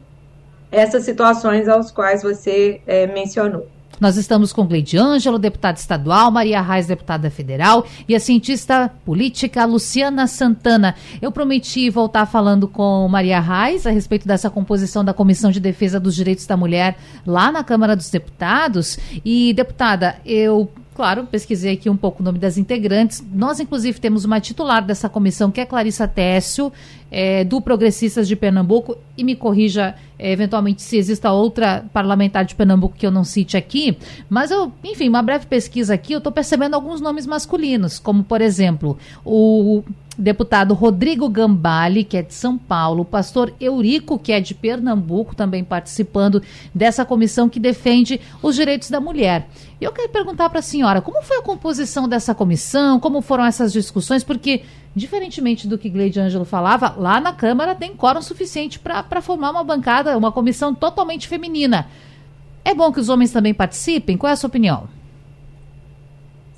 [0.71, 3.67] essas situações aos quais você é, mencionou.
[3.99, 9.65] Nós estamos com Gleide Ângelo, deputada estadual, Maria Reis, deputada federal, e a cientista política
[9.65, 10.95] Luciana Santana.
[11.21, 15.99] Eu prometi voltar falando com Maria Reis a respeito dessa composição da Comissão de Defesa
[15.99, 18.99] dos Direitos da Mulher lá na Câmara dos Deputados.
[19.25, 23.23] E, deputada, eu claro, pesquisei aqui um pouco o nome das integrantes.
[23.31, 26.73] Nós, inclusive, temos uma titular dessa comissão, que é Clarissa Técio,
[27.11, 32.55] é, do Progressistas de Pernambuco, e me corrija é, eventualmente se exista outra parlamentar de
[32.55, 33.95] Pernambuco que eu não cite aqui,
[34.27, 38.41] mas eu, enfim, uma breve pesquisa aqui, eu estou percebendo alguns nomes masculinos, como, por
[38.41, 39.83] exemplo, o
[40.17, 45.35] deputado Rodrigo Gambale, que é de São Paulo, o pastor Eurico, que é de Pernambuco,
[45.35, 46.41] também participando
[46.73, 49.47] dessa comissão que defende os direitos da mulher.
[49.79, 53.45] E eu quero perguntar para a senhora, como foi a composição dessa comissão, como foram
[53.45, 54.63] essas discussões, porque,
[54.95, 59.63] diferentemente do que Gleide Ângelo falava, lá na Câmara tem quórum suficiente para formar uma
[59.63, 61.87] bancada, uma comissão totalmente feminina.
[62.65, 64.17] É bom que os homens também participem?
[64.17, 64.96] Qual é a sua opinião?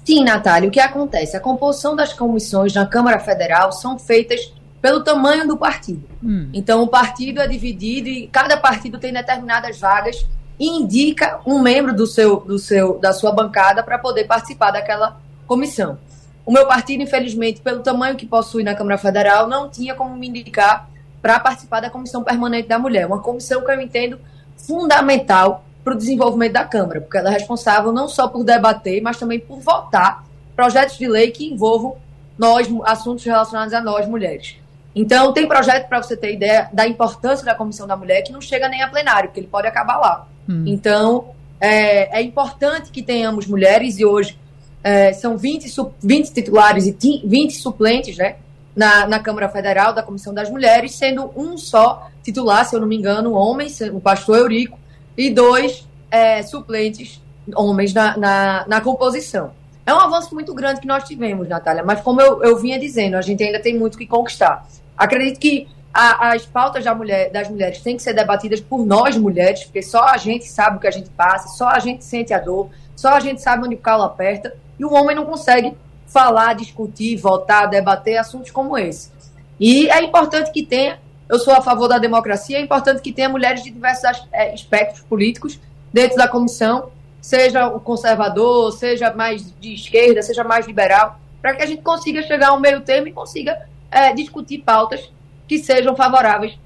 [0.10, 1.38] Sim, Natália, o que acontece?
[1.38, 6.04] A composição das comissões na Câmara Federal são feitas pelo tamanho do partido.
[6.24, 6.50] Hum.
[6.52, 10.26] Então, o partido é dividido e cada partido tem determinadas vagas
[10.60, 15.22] e indica um membro do seu, do seu, da sua bancada para poder participar daquela
[15.46, 16.00] comissão.
[16.44, 20.28] O meu partido, infelizmente, pelo tamanho que possui na Câmara Federal, não tinha como me
[20.28, 20.90] indicar
[21.22, 24.20] para participar da Comissão Permanente da Mulher, uma comissão que eu entendo
[24.58, 29.18] fundamental para o desenvolvimento da Câmara, porque ela é responsável não só por debater, mas
[29.18, 30.24] também por votar
[30.56, 31.96] projetos de lei que envolvam
[32.38, 34.56] nós, assuntos relacionados a nós, mulheres.
[34.96, 38.42] Então, tem projeto, para você ter ideia, da importância da Comissão da Mulher, que não
[38.42, 40.28] chega nem a plenário, porque ele pode acabar lá.
[40.48, 40.64] Hum.
[40.66, 41.28] Então,
[41.60, 44.38] é, é, importante que tenhamos mulheres, e hoje
[44.84, 45.70] é, são 20,
[46.02, 48.36] 20 titulares e 20 suplentes né,
[48.76, 52.88] na, na Câmara Federal da Comissão das Mulheres, sendo um só titular, se eu não
[52.88, 54.80] me engano, homem, o pastor Eurico,
[55.20, 57.22] e dois é, suplentes
[57.54, 59.52] homens na, na, na, composição.
[59.86, 63.18] É um avanço muito grande que nós tivemos, Natália, mas como eu, eu vinha dizendo,
[63.18, 64.66] a gente ainda tem muito que conquistar.
[64.98, 69.18] Acredito que a, as pautas da mulher, das mulheres têm que ser debatidas por nós
[69.18, 72.34] mulheres, porque só a gente sabe o que a gente passa, só a gente sente
[72.34, 75.76] a dor, só a gente sabe onde o calo aperta, e o homem não consegue
[76.08, 79.12] falar, discutir, votar, debater assuntos como esse.
[79.60, 80.98] E é importante que tenha
[81.30, 82.58] eu sou a favor da democracia.
[82.58, 85.60] É importante que tenha mulheres de diversos é, espectros políticos
[85.94, 86.90] dentro da comissão,
[87.22, 92.24] seja o conservador, seja mais de esquerda, seja mais liberal, para que a gente consiga
[92.24, 93.58] chegar a um meio termo e consiga
[93.92, 95.12] é, discutir pautas
[95.48, 96.58] que sejam favoráveis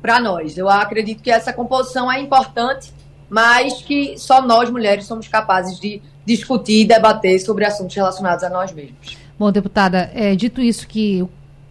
[0.00, 0.58] para nós.
[0.58, 2.92] Eu acredito que essa composição é importante,
[3.30, 8.50] mas que só nós, mulheres, somos capazes de discutir e debater sobre assuntos relacionados a
[8.50, 9.16] nós mesmos.
[9.38, 11.26] Bom, deputada, é, dito isso que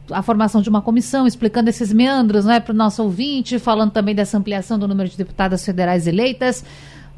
[0.09, 4.15] a formação de uma comissão, explicando esses meandros né, para o nosso ouvinte, falando também
[4.15, 6.63] dessa ampliação do número de deputadas federais eleitas.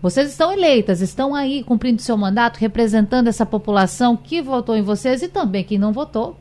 [0.01, 5.21] Vocês estão eleitas, estão aí cumprindo seu mandato, representando essa população que votou em vocês
[5.21, 6.37] e também quem não votou.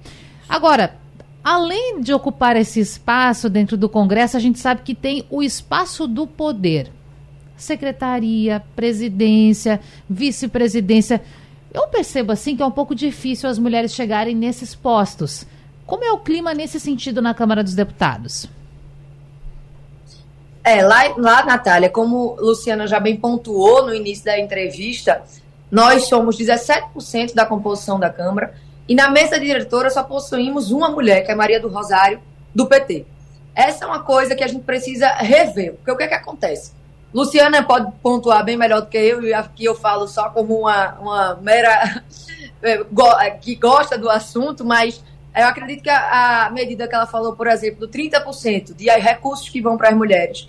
[0.48, 0.96] Agora,
[1.44, 6.09] além de ocupar esse espaço dentro do Congresso, a gente sabe que tem o espaço
[6.09, 6.90] do poder.
[7.57, 11.22] Secretaria, presidência, vice-presidência.
[11.72, 15.46] Eu percebo assim que é um pouco difícil as mulheres chegarem nesses postos.
[15.87, 18.49] Como é o clima nesse sentido na Câmara dos Deputados?
[20.64, 25.23] É, lá, lá, Natália, como Luciana já bem pontuou no início da entrevista,
[25.71, 28.55] nós somos 17% da composição da Câmara
[28.88, 32.21] e na mesa diretora só possuímos uma mulher, que é Maria do Rosário,
[32.55, 33.07] do PT.
[33.55, 36.73] Essa é uma coisa que a gente precisa rever, porque o que, é que acontece?
[37.12, 40.92] Luciana pode pontuar bem melhor do que eu, e aqui eu falo só como uma,
[40.95, 42.03] uma mera
[42.62, 42.81] é,
[43.21, 45.03] é, que gosta do assunto, mas
[45.35, 49.49] eu acredito que a, a medida que ela falou, por exemplo, do 30% de recursos
[49.49, 50.49] que vão para as mulheres,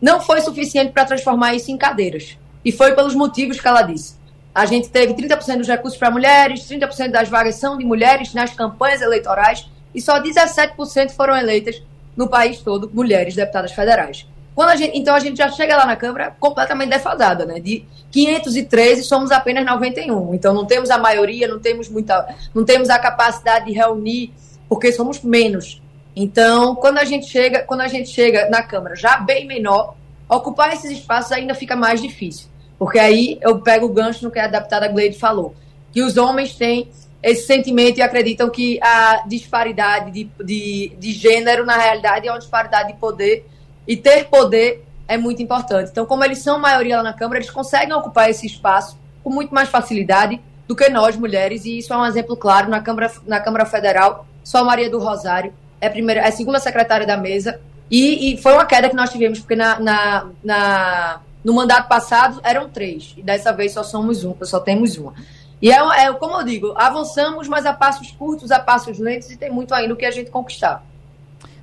[0.00, 2.36] não foi suficiente para transformar isso em cadeiras.
[2.64, 4.16] E foi pelos motivos que ela disse.
[4.54, 8.52] A gente teve 30% dos recursos para mulheres, 30% das vagas são de mulheres nas
[8.54, 11.82] campanhas eleitorais e só 17% foram eleitas
[12.16, 14.26] no país todo mulheres deputadas federais.
[14.56, 17.60] Quando a gente, então a gente já chega lá na Câmara completamente defasada, né?
[17.60, 20.34] De 513 somos apenas 91.
[20.34, 24.32] Então não temos a maioria, não temos muita, não temos a capacidade de reunir,
[24.66, 25.82] porque somos menos.
[26.16, 29.94] Então, quando a gente chega, quando a gente chega na Câmara já bem menor,
[30.26, 32.48] ocupar esses espaços ainda fica mais difícil.
[32.78, 35.54] Porque aí eu pego o gancho no que a deputada Gleide falou,
[35.92, 36.88] que os homens têm
[37.22, 42.38] esse sentimento e acreditam que a disparidade de, de, de gênero, na realidade, é uma
[42.38, 43.44] disparidade de poder
[43.86, 45.90] e ter poder é muito importante.
[45.90, 49.54] Então, como eles são maioria lá na Câmara, eles conseguem ocupar esse espaço com muito
[49.54, 53.40] mais facilidade do que nós, mulheres, e isso é um exemplo claro na Câmara, na
[53.40, 54.26] Câmara Federal.
[54.42, 58.66] Só Maria do Rosário é, primeira, é segunda secretária da mesa, e, e foi uma
[58.66, 63.52] queda que nós tivemos, porque na, na, na, no mandato passado eram três, e dessa
[63.52, 65.14] vez só somos um, só temos uma.
[65.60, 69.36] E é, é como eu digo, avançamos, mas a passos curtos, a passos lentos, e
[69.36, 70.84] tem muito ainda o que a gente conquistar.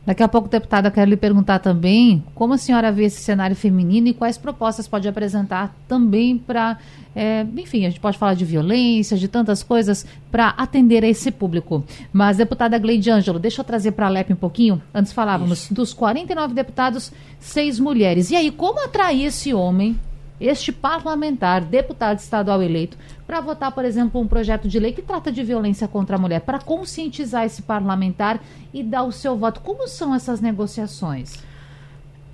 [0.06, 4.10] Daqui a pouco, deputada, quero lhe perguntar também como a senhora vê esse cenário feminino
[4.10, 6.78] e quais propostas pode apresentar também para,
[7.16, 11.32] é, enfim, a gente pode falar de violência, de tantas coisas, para atender a esse
[11.32, 11.86] público.
[12.12, 14.82] Mas, deputada Gleide Ângelo, deixa eu trazer para a LEP um pouquinho.
[14.94, 15.74] Antes falávamos Isso.
[15.74, 18.30] dos 49 deputados, seis mulheres.
[18.30, 19.98] E aí, como atrair esse homem
[20.40, 25.32] este parlamentar, deputado estadual eleito, para votar, por exemplo, um projeto de lei que trata
[25.32, 28.42] de violência contra a mulher, para conscientizar esse parlamentar
[28.74, 29.62] e dar o seu voto.
[29.62, 31.34] Como são essas negociações?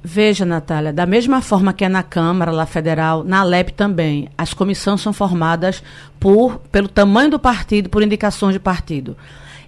[0.01, 4.53] Veja, Natália, da mesma forma que é na Câmara, lá federal, na Alep também, as
[4.53, 5.83] comissões são formadas
[6.19, 9.17] por pelo tamanho do partido, por indicações de partido.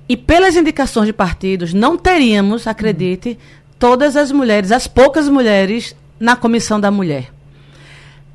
[0.08, 3.38] E pelas indicações de partidos, não teríamos, acredite,
[3.78, 7.30] todas as mulheres, as poucas mulheres na comissão da mulher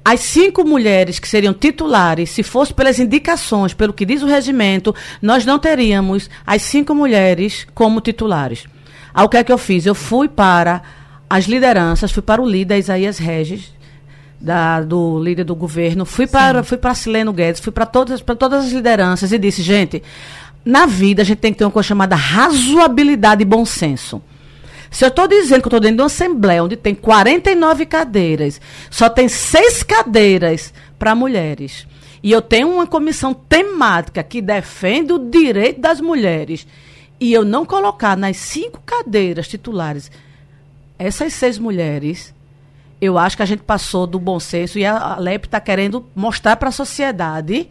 [0.09, 4.95] as cinco mulheres que seriam titulares, se fosse pelas indicações, pelo que diz o regimento,
[5.21, 8.66] nós não teríamos as cinco mulheres como titulares.
[9.12, 9.85] Aí o que é que eu fiz?
[9.85, 10.81] Eu fui para
[11.29, 13.75] as lideranças, fui para o líder Isaías Regis,
[14.40, 18.37] da, do líder do governo, fui para, fui para Sileno Guedes, fui para todas, para
[18.37, 20.05] todas as lideranças e disse, gente,
[20.64, 24.23] na vida a gente tem que ter uma coisa chamada razoabilidade e bom senso.
[24.97, 28.59] Se eu estou dizendo que eu estou dentro de uma assembleia onde tem 49 cadeiras,
[28.91, 31.87] só tem seis cadeiras para mulheres,
[32.23, 36.67] e eu tenho uma comissão temática que defende o direito das mulheres,
[37.21, 40.11] e eu não colocar nas cinco cadeiras titulares
[40.99, 42.35] essas seis mulheres,
[42.99, 46.57] eu acho que a gente passou do bom senso e a LEP está querendo mostrar
[46.57, 47.69] para a sociedade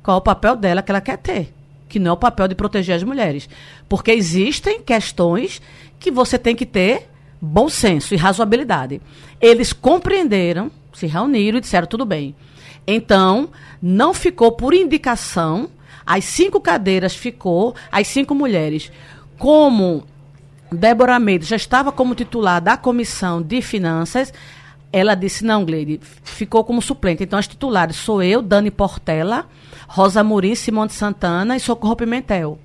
[0.00, 1.52] qual o papel dela que ela quer ter,
[1.88, 3.48] que não é o papel de proteger as mulheres.
[3.88, 5.60] Porque existem questões
[6.02, 7.08] que você tem que ter
[7.40, 9.00] bom senso e razoabilidade.
[9.40, 12.34] Eles compreenderam, se reuniram e disseram tudo bem.
[12.86, 15.70] Então, não ficou por indicação,
[16.04, 18.90] as cinco cadeiras ficou, as cinco mulheres.
[19.38, 20.04] Como
[20.70, 24.32] Débora Almeida já estava como titular da comissão de finanças,
[24.92, 27.22] ela disse: não, Gleide, ficou como suplente.
[27.22, 29.46] Então, as titulares sou eu, Dani Portela,
[29.88, 32.58] Rosa Muri, Simone Santana e Socorro Pimentel.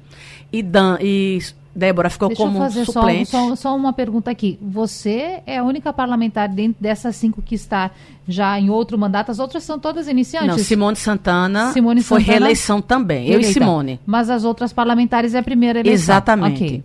[0.51, 1.39] E, Dan, e
[1.77, 3.29] Débora ficou Deixa como eu fazer suplente.
[3.29, 4.57] Só, só, só, uma pergunta aqui.
[4.59, 7.91] Você é a única parlamentar dentro dessas cinco que está
[8.27, 9.29] já em outro mandato?
[9.29, 10.47] As outras são todas iniciantes?
[10.47, 13.27] Não, Simone Santana Simone foi Santana, reeleição também.
[13.27, 13.45] Eleita.
[13.45, 13.99] Eu e Simone.
[14.07, 15.93] Mas as outras parlamentares é a primeira eleição?
[15.93, 16.63] Exatamente.
[16.63, 16.83] Okay.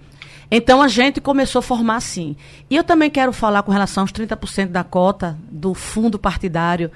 [0.50, 2.36] Então a gente começou a formar assim.
[2.68, 6.90] E eu também quero falar com relação aos 30% da cota do fundo partidário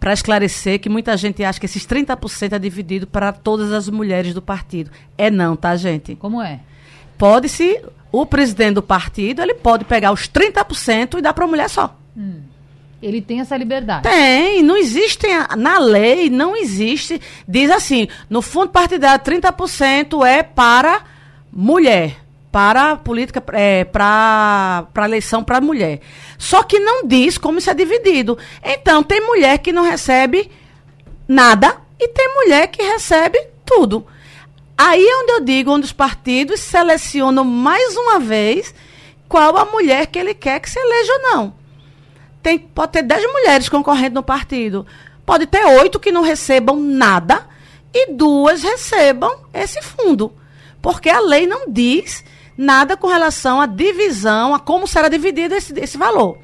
[0.00, 4.32] para esclarecer que muita gente acha que esses 30% é dividido para todas as mulheres
[4.32, 4.90] do partido.
[5.18, 6.14] É não, tá, gente?
[6.16, 6.60] Como é?
[7.22, 7.80] Pode-se,
[8.10, 11.96] o presidente do partido, ele pode pegar os 30% e dar para a mulher só.
[12.16, 12.40] Hum.
[13.00, 14.02] Ele tem essa liberdade.
[14.02, 21.04] Tem, não existe, na lei não existe, diz assim, no fundo partidário 30% é para
[21.52, 22.16] mulher,
[22.50, 26.00] para política, é, para eleição para mulher.
[26.36, 28.36] Só que não diz como isso é dividido.
[28.64, 30.50] Então, tem mulher que não recebe
[31.28, 34.04] nada e tem mulher que recebe tudo.
[34.76, 38.74] Aí é onde eu digo, onde os partidos selecionam mais uma vez
[39.28, 41.54] qual a mulher que ele quer que se eleja ou não.
[42.42, 44.86] Tem, pode ter dez mulheres concorrendo no partido.
[45.24, 47.46] Pode ter oito que não recebam nada
[47.94, 50.32] e duas recebam esse fundo.
[50.80, 52.24] Porque a lei não diz
[52.56, 56.38] nada com relação à divisão, a como será dividido esse, esse valor.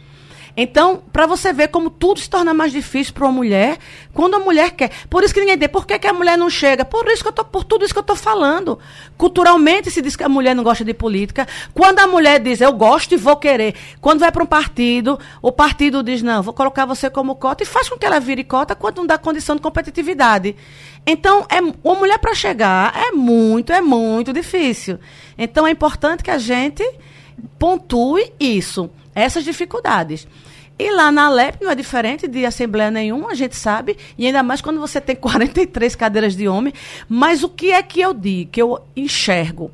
[0.60, 3.78] Então, para você ver como tudo se torna mais difícil para uma mulher,
[4.12, 4.90] quando a mulher quer.
[5.08, 6.84] Por isso que ninguém diz, por que, que a mulher não chega?
[6.84, 8.76] Por isso que eu tô, por tudo isso que eu estou falando.
[9.16, 11.46] Culturalmente se diz que a mulher não gosta de política.
[11.72, 13.76] Quando a mulher diz, eu gosto e vou querer.
[14.00, 17.66] Quando vai para um partido, o partido diz, não, vou colocar você como cota e
[17.66, 20.56] faz com que ela vire cota quando não dá condição de competitividade.
[21.06, 24.98] Então, é, uma mulher para chegar é muito, é muito difícil.
[25.38, 26.82] Então, é importante que a gente
[27.60, 30.26] pontue isso, essas dificuldades.
[30.78, 34.42] E lá na Alep não é diferente de assembleia nenhuma, a gente sabe, e ainda
[34.44, 36.72] mais quando você tem 43 cadeiras de homem.
[37.08, 39.72] Mas o que é que eu digo, que eu enxergo?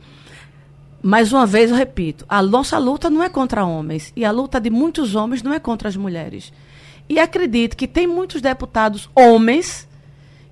[1.03, 4.59] Mais uma vez eu repito, a nossa luta não é contra homens, e a luta
[4.59, 6.51] de muitos homens não é contra as mulheres.
[7.07, 9.87] E acredito que tem muitos deputados homens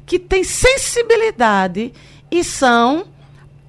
[0.04, 1.94] que têm sensibilidade
[2.30, 3.06] e são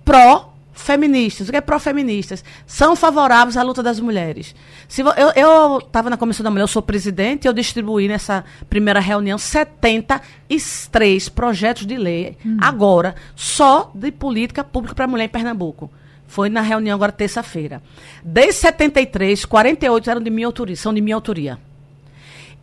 [0.04, 0.53] pró
[0.84, 4.54] feministas, o que é pró-feministas, são favoráveis à luta das mulheres.
[4.88, 5.02] Se
[5.36, 11.30] eu estava na Comissão da Mulher, eu sou presidente, eu distribuí nessa primeira reunião 73
[11.30, 12.58] projetos de lei, hum.
[12.62, 15.90] agora, só de política pública para a mulher em Pernambuco.
[16.28, 17.82] Foi na reunião agora terça-feira.
[18.24, 21.60] Desde 73, 48 eram de minha autoria, são de minha autoria.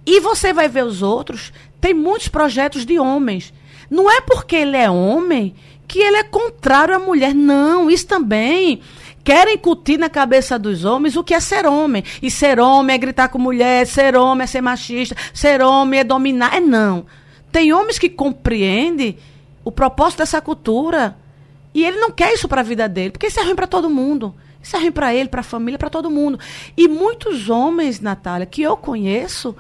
[0.05, 3.53] E você vai ver os outros, tem muitos projetos de homens.
[3.91, 5.55] Não é porque ele é homem
[5.91, 7.35] que ele é contrário à mulher.
[7.35, 8.81] Não, isso também.
[9.25, 12.05] Querem incutir na cabeça dos homens o que é ser homem.
[12.23, 16.05] E ser homem é gritar com mulher, ser homem é ser machista, ser homem é
[16.05, 16.55] dominar.
[16.55, 17.07] É não.
[17.51, 19.19] Tem homens que compreendem
[19.65, 21.17] o propósito dessa cultura
[21.75, 23.91] e ele não quer isso para a vida dele, porque isso é ruim para todo
[23.91, 24.33] mundo.
[24.63, 26.39] Isso é ruim para ele, para a família, para todo mundo.
[26.77, 29.57] E muitos homens, Natália, que eu conheço,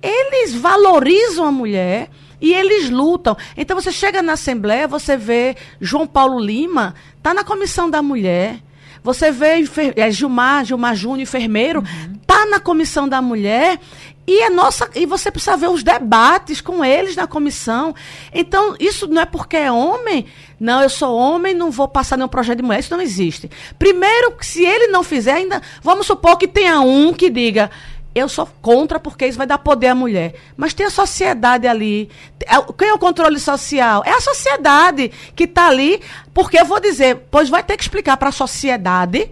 [0.00, 2.08] eles valorizam a mulher
[2.40, 3.36] e eles lutam.
[3.56, 8.58] Então você chega na Assembleia, você vê João Paulo Lima, tá na comissão da mulher.
[9.02, 9.64] Você vê
[9.94, 12.14] é, Gilmar, Gilmar Júnior, enfermeiro, uhum.
[12.26, 13.78] tá na comissão da mulher
[14.26, 17.94] e é nossa e você precisa ver os debates com eles na comissão.
[18.34, 20.26] Então isso não é porque é homem.
[20.58, 22.80] Não, eu sou homem, não vou passar nenhum projeto de mulher.
[22.80, 23.48] Isso não existe.
[23.78, 27.70] Primeiro, se ele não fizer ainda, vamos supor que tenha um que diga
[28.16, 30.36] eu sou contra porque isso vai dar poder à mulher.
[30.56, 32.08] Mas tem a sociedade ali.
[32.46, 34.02] É quem é o controle social?
[34.06, 36.00] É a sociedade que está ali.
[36.32, 39.30] Porque eu vou dizer, pois vai ter que explicar para a sociedade.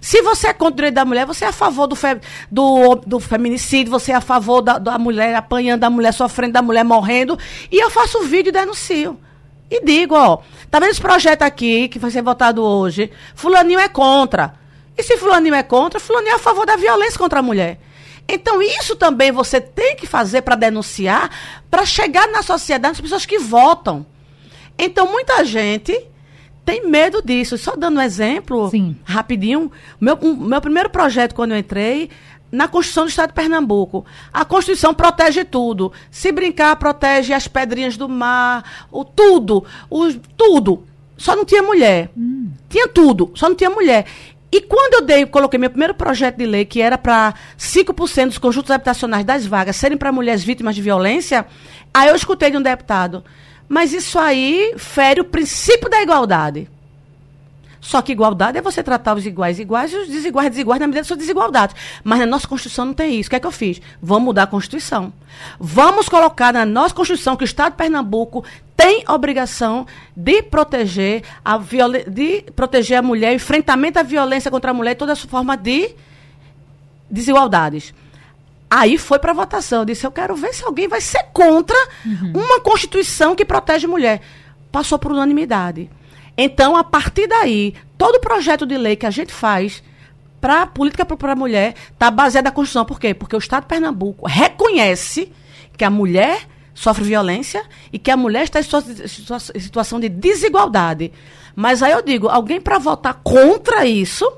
[0.00, 2.18] Se você é contra o direito da mulher, você é a favor do, fe,
[2.50, 6.62] do, do feminicídio, você é a favor da, da mulher apanhando, da mulher sofrendo, da
[6.62, 7.38] mulher morrendo.
[7.70, 9.20] E eu faço vídeo e denuncio.
[9.70, 10.38] E digo, ó,
[10.70, 13.12] tá vendo esse projeto aqui que vai ser votado hoje?
[13.34, 14.54] Fulaninho é contra.
[14.96, 17.78] E se fulaninho é contra, fulaninho é a favor da violência contra a mulher.
[18.28, 21.30] Então, isso também você tem que fazer para denunciar,
[21.70, 24.06] para chegar na sociedade, as pessoas que votam.
[24.78, 25.98] Então, muita gente
[26.64, 27.58] tem medo disso.
[27.58, 28.96] Só dando um exemplo, Sim.
[29.04, 29.70] rapidinho.
[30.00, 32.10] Meu, um, meu primeiro projeto, quando eu entrei,
[32.52, 34.04] na Constituição do Estado de Pernambuco.
[34.32, 35.90] A Constituição protege tudo.
[36.10, 40.84] Se brincar, protege as pedrinhas do mar, o tudo, o, tudo.
[41.16, 42.10] Só não tinha mulher.
[42.16, 42.50] Hum.
[42.68, 44.06] Tinha tudo, só não tinha mulher.
[44.52, 48.36] E quando eu dei, coloquei meu primeiro projeto de lei, que era para 5% dos
[48.36, 51.46] conjuntos habitacionais das vagas serem para mulheres vítimas de violência,
[51.92, 53.24] aí eu escutei de um deputado.
[53.66, 56.68] Mas isso aí fere o princípio da igualdade.
[57.80, 61.00] Só que igualdade é você tratar os iguais iguais e os desiguais desiguais na medida
[61.00, 61.74] da sua desigualdade.
[62.04, 63.28] Mas na nossa Constituição não tem isso.
[63.28, 63.80] O que é que eu fiz?
[64.00, 65.12] Vamos mudar a Constituição.
[65.58, 68.44] Vamos colocar na nossa Constituição que o Estado de Pernambuco
[68.82, 71.56] tem obrigação de proteger a,
[72.08, 75.94] de proteger a mulher, enfrentamento à violência contra a mulher e toda essa forma de
[77.08, 77.94] desigualdades.
[78.68, 79.80] Aí foi para votação.
[79.80, 82.32] Eu disse: eu quero ver se alguém vai ser contra uhum.
[82.34, 84.20] uma Constituição que protege a mulher.
[84.72, 85.88] Passou por unanimidade.
[86.36, 89.80] Então, a partir daí, todo projeto de lei que a gente faz
[90.40, 92.84] para a política para a mulher está baseado na Constituição.
[92.84, 93.14] Por quê?
[93.14, 95.30] Porque o Estado de Pernambuco reconhece
[95.76, 101.12] que a mulher sofre violência e que a mulher está em situação de desigualdade.
[101.54, 104.30] Mas aí eu digo, alguém para votar contra isso,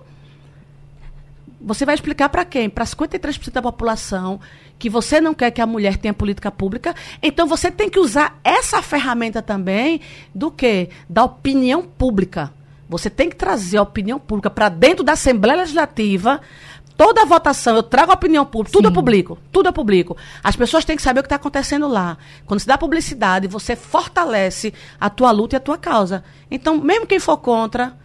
[1.60, 2.68] você vai explicar para quem?
[2.68, 4.40] Para 53% da população
[4.78, 8.38] que você não quer que a mulher tenha política pública, então você tem que usar
[8.42, 10.00] essa ferramenta também
[10.34, 10.90] do que?
[11.08, 12.52] Da opinião pública.
[12.88, 16.40] Você tem que trazer a opinião pública para dentro da Assembleia Legislativa.
[16.96, 18.82] Toda a votação, eu trago a opinião pública, Sim.
[18.82, 20.16] tudo é público, tudo é público.
[20.42, 22.16] As pessoas têm que saber o que está acontecendo lá.
[22.46, 26.22] Quando se dá publicidade, você fortalece a tua luta e a tua causa.
[26.48, 27.96] Então, mesmo quem for contra,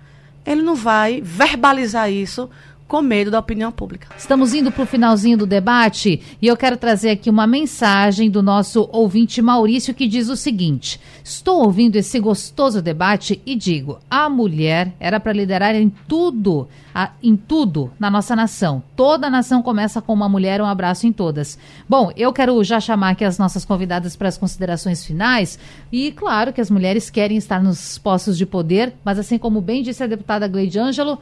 [0.43, 2.49] ele não vai verbalizar isso
[2.89, 4.07] com medo da opinião pública.
[4.17, 8.41] Estamos indo para o finalzinho do debate e eu quero trazer aqui uma mensagem do
[8.41, 14.27] nosso ouvinte Maurício que diz o seguinte: Estou ouvindo esse gostoso debate e digo: a
[14.27, 18.81] mulher era para liderar em tudo, a, em tudo na nossa nação.
[18.95, 21.59] Toda nação começa com uma mulher, um abraço em todas.
[21.87, 25.59] Bom, eu quero já chamar aqui as nossas convidadas para as considerações finais
[25.91, 29.83] e claro que as mulheres querem estar nos postos de poder, mas assim como bem
[29.83, 31.19] disse a deputada Gleide Ângelo,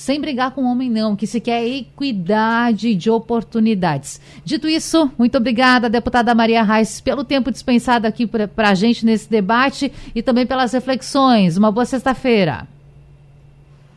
[0.00, 4.18] sem brigar com o homem, não, que se quer equidade de oportunidades.
[4.42, 9.28] Dito isso, muito obrigada, deputada Maria Reis, pelo tempo dispensado aqui para a gente nesse
[9.28, 11.58] debate e também pelas reflexões.
[11.58, 12.66] Uma boa sexta-feira.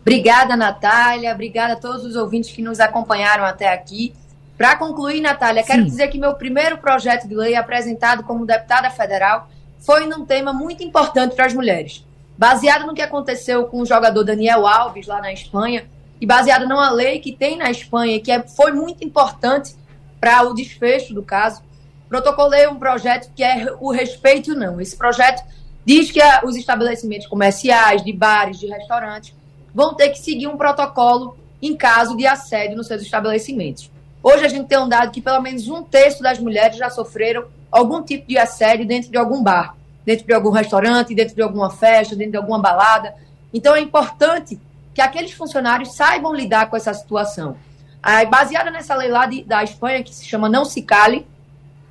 [0.01, 1.31] Obrigada, Natália.
[1.31, 4.13] Obrigada a todos os ouvintes que nos acompanharam até aqui.
[4.57, 5.87] Para concluir, Natália, quero Sim.
[5.87, 9.49] dizer que meu primeiro projeto de lei apresentado como deputada federal
[9.79, 12.03] foi num tema muito importante para as mulheres
[12.37, 15.85] baseado no que aconteceu com o jogador Daniel Alves lá na Espanha
[16.23, 19.75] e baseado numa lei que tem na Espanha que é, foi muito importante
[20.21, 21.61] para o desfecho do caso,
[22.07, 24.79] protocolei um projeto que é o respeito não.
[24.79, 25.43] Esse projeto
[25.85, 29.35] diz que a, os estabelecimentos comerciais, de bares, de restaurantes,
[29.75, 33.91] vão ter que seguir um protocolo em caso de assédio nos seus estabelecimentos.
[34.23, 37.47] Hoje a gente tem um dado que pelo menos um terço das mulheres já sofreram
[37.69, 41.69] algum tipo de assédio dentro de algum bar dentro de algum restaurante, dentro de alguma
[41.69, 43.13] festa, dentro de alguma balada.
[43.53, 44.57] Então é importante
[44.93, 47.57] que aqueles funcionários saibam lidar com essa situação.
[48.01, 51.25] Aí, baseada nessa lei lá de, da Espanha, que se chama Não Se Cale,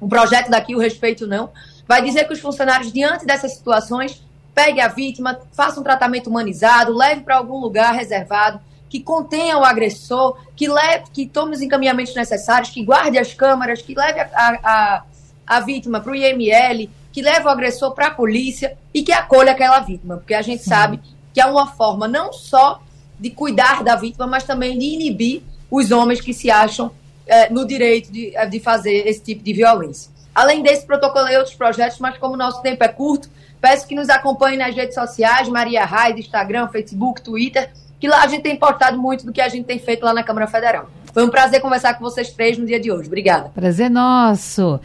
[0.01, 1.51] um projeto daqui, o Respeito Não,
[1.89, 4.23] vai dizer que os funcionários, diante dessas situações,
[4.55, 9.65] peguem a vítima, façam um tratamento humanizado, leve para algum lugar reservado, que contenha o
[9.65, 14.29] agressor, que leve, que tome os encaminhamentos necessários, que guarde as câmaras, que leve a,
[14.35, 15.03] a,
[15.47, 19.53] a vítima para o IML, que leve o agressor para a polícia e que acolha
[19.53, 21.01] aquela vítima, porque a gente sabe
[21.33, 22.82] que é uma forma não só
[23.23, 26.91] de cuidar da vítima, mas também de inibir os homens que se acham
[27.25, 30.11] é, no direito de, é, de fazer esse tipo de violência.
[30.35, 33.29] Além desse, protocolei outros projetos, mas como o nosso tempo é curto,
[33.61, 37.71] peço que nos acompanhem nas redes sociais, Maria Raid, Instagram, Facebook, Twitter,
[38.01, 40.25] que lá a gente tem postado muito do que a gente tem feito lá na
[40.25, 40.91] Câmara Federal.
[41.13, 43.07] Foi um prazer conversar com vocês três no dia de hoje.
[43.07, 43.51] Obrigada.
[43.55, 44.81] Prazer nosso.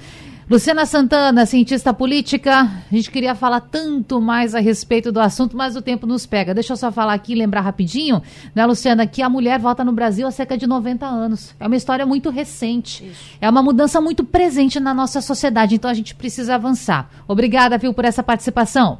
[0.49, 5.75] Luciana Santana, cientista política, a gente queria falar tanto mais a respeito do assunto, mas
[5.75, 6.53] o tempo nos pega.
[6.53, 8.23] Deixa eu só falar aqui, lembrar rapidinho,
[8.55, 11.53] né, Luciana, que a mulher volta no Brasil há cerca de 90 anos.
[11.59, 13.05] É uma história muito recente.
[13.05, 13.35] Isso.
[13.41, 17.09] É uma mudança muito presente na nossa sociedade, então a gente precisa avançar.
[17.27, 18.99] Obrigada, viu, por essa participação.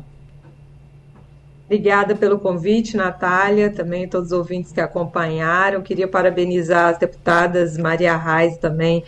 [1.66, 5.82] Obrigada pelo convite, Natália, também todos os ouvintes que acompanharam.
[5.82, 9.06] Queria parabenizar as deputadas Maria Reis também,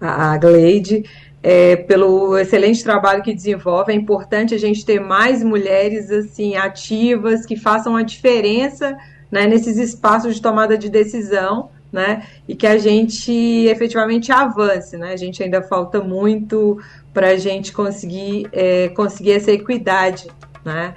[0.00, 1.04] a Gleide
[1.42, 3.92] é, pelo excelente trabalho que desenvolve.
[3.92, 8.96] É importante a gente ter mais mulheres assim ativas que façam a diferença
[9.30, 11.70] né, nesses espaços de tomada de decisão.
[11.92, 13.30] Né, e que a gente
[13.66, 15.12] efetivamente avance, né?
[15.12, 16.80] A gente ainda falta muito
[17.12, 20.26] para a gente conseguir é, conseguir essa equidade,
[20.64, 20.94] né?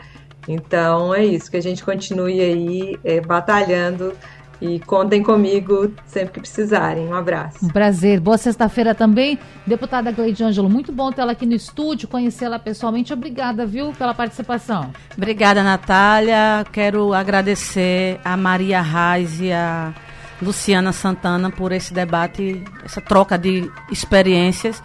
[0.47, 4.13] Então é isso que a gente continue aí é, batalhando
[4.61, 7.07] e contem comigo sempre que precisarem.
[7.07, 7.65] Um abraço.
[7.65, 8.19] Um prazer.
[8.19, 9.37] Boa sexta-feira também.
[9.65, 13.13] Deputada Gleide Ângelo, muito bom tê-la aqui no estúdio, conhecê-la pessoalmente.
[13.13, 14.91] Obrigada, viu, pela participação.
[15.17, 16.65] Obrigada, Natália.
[16.71, 19.93] Quero agradecer a Maria Reis e a
[20.41, 24.81] Luciana Santana por esse debate, essa troca de experiências.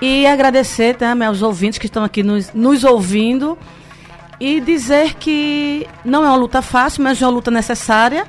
[0.00, 3.56] E agradecer também aos ouvintes que estão aqui nos, nos ouvindo
[4.38, 8.26] e dizer que não é uma luta fácil, mas é uma luta necessária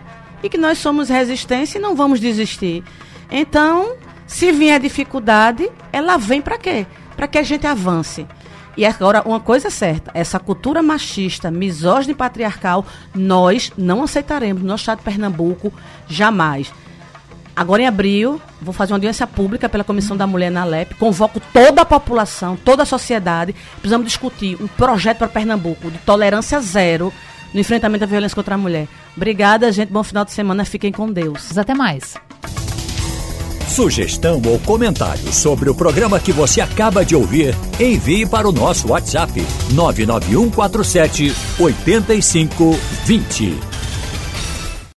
[0.48, 2.82] e que nós somos resistência e não vamos desistir.
[3.30, 6.88] Então, se vier dificuldade, ela vem para quê?
[7.18, 8.26] Para que a gente avance.
[8.78, 14.64] E agora, uma coisa é certa: essa cultura machista, misógina e patriarcal, nós não aceitaremos
[14.64, 15.74] no estado de Pernambuco
[16.08, 16.72] jamais.
[17.54, 20.94] Agora, em abril, vou fazer uma audiência pública pela Comissão da Mulher na LEP.
[20.94, 23.54] Convoco toda a população, toda a sociedade.
[23.80, 27.12] Precisamos discutir um projeto para Pernambuco de tolerância zero
[27.58, 28.88] no enfrentamento à violência contra a mulher.
[29.16, 29.92] Obrigada, gente.
[29.92, 30.64] Bom final de semana.
[30.64, 31.58] Fiquem com Deus.
[31.58, 32.14] Até mais.
[33.68, 38.90] Sugestão ou comentário sobre o programa que você acaba de ouvir, envie para o nosso
[38.90, 39.44] WhatsApp
[39.74, 43.77] 99147 8520.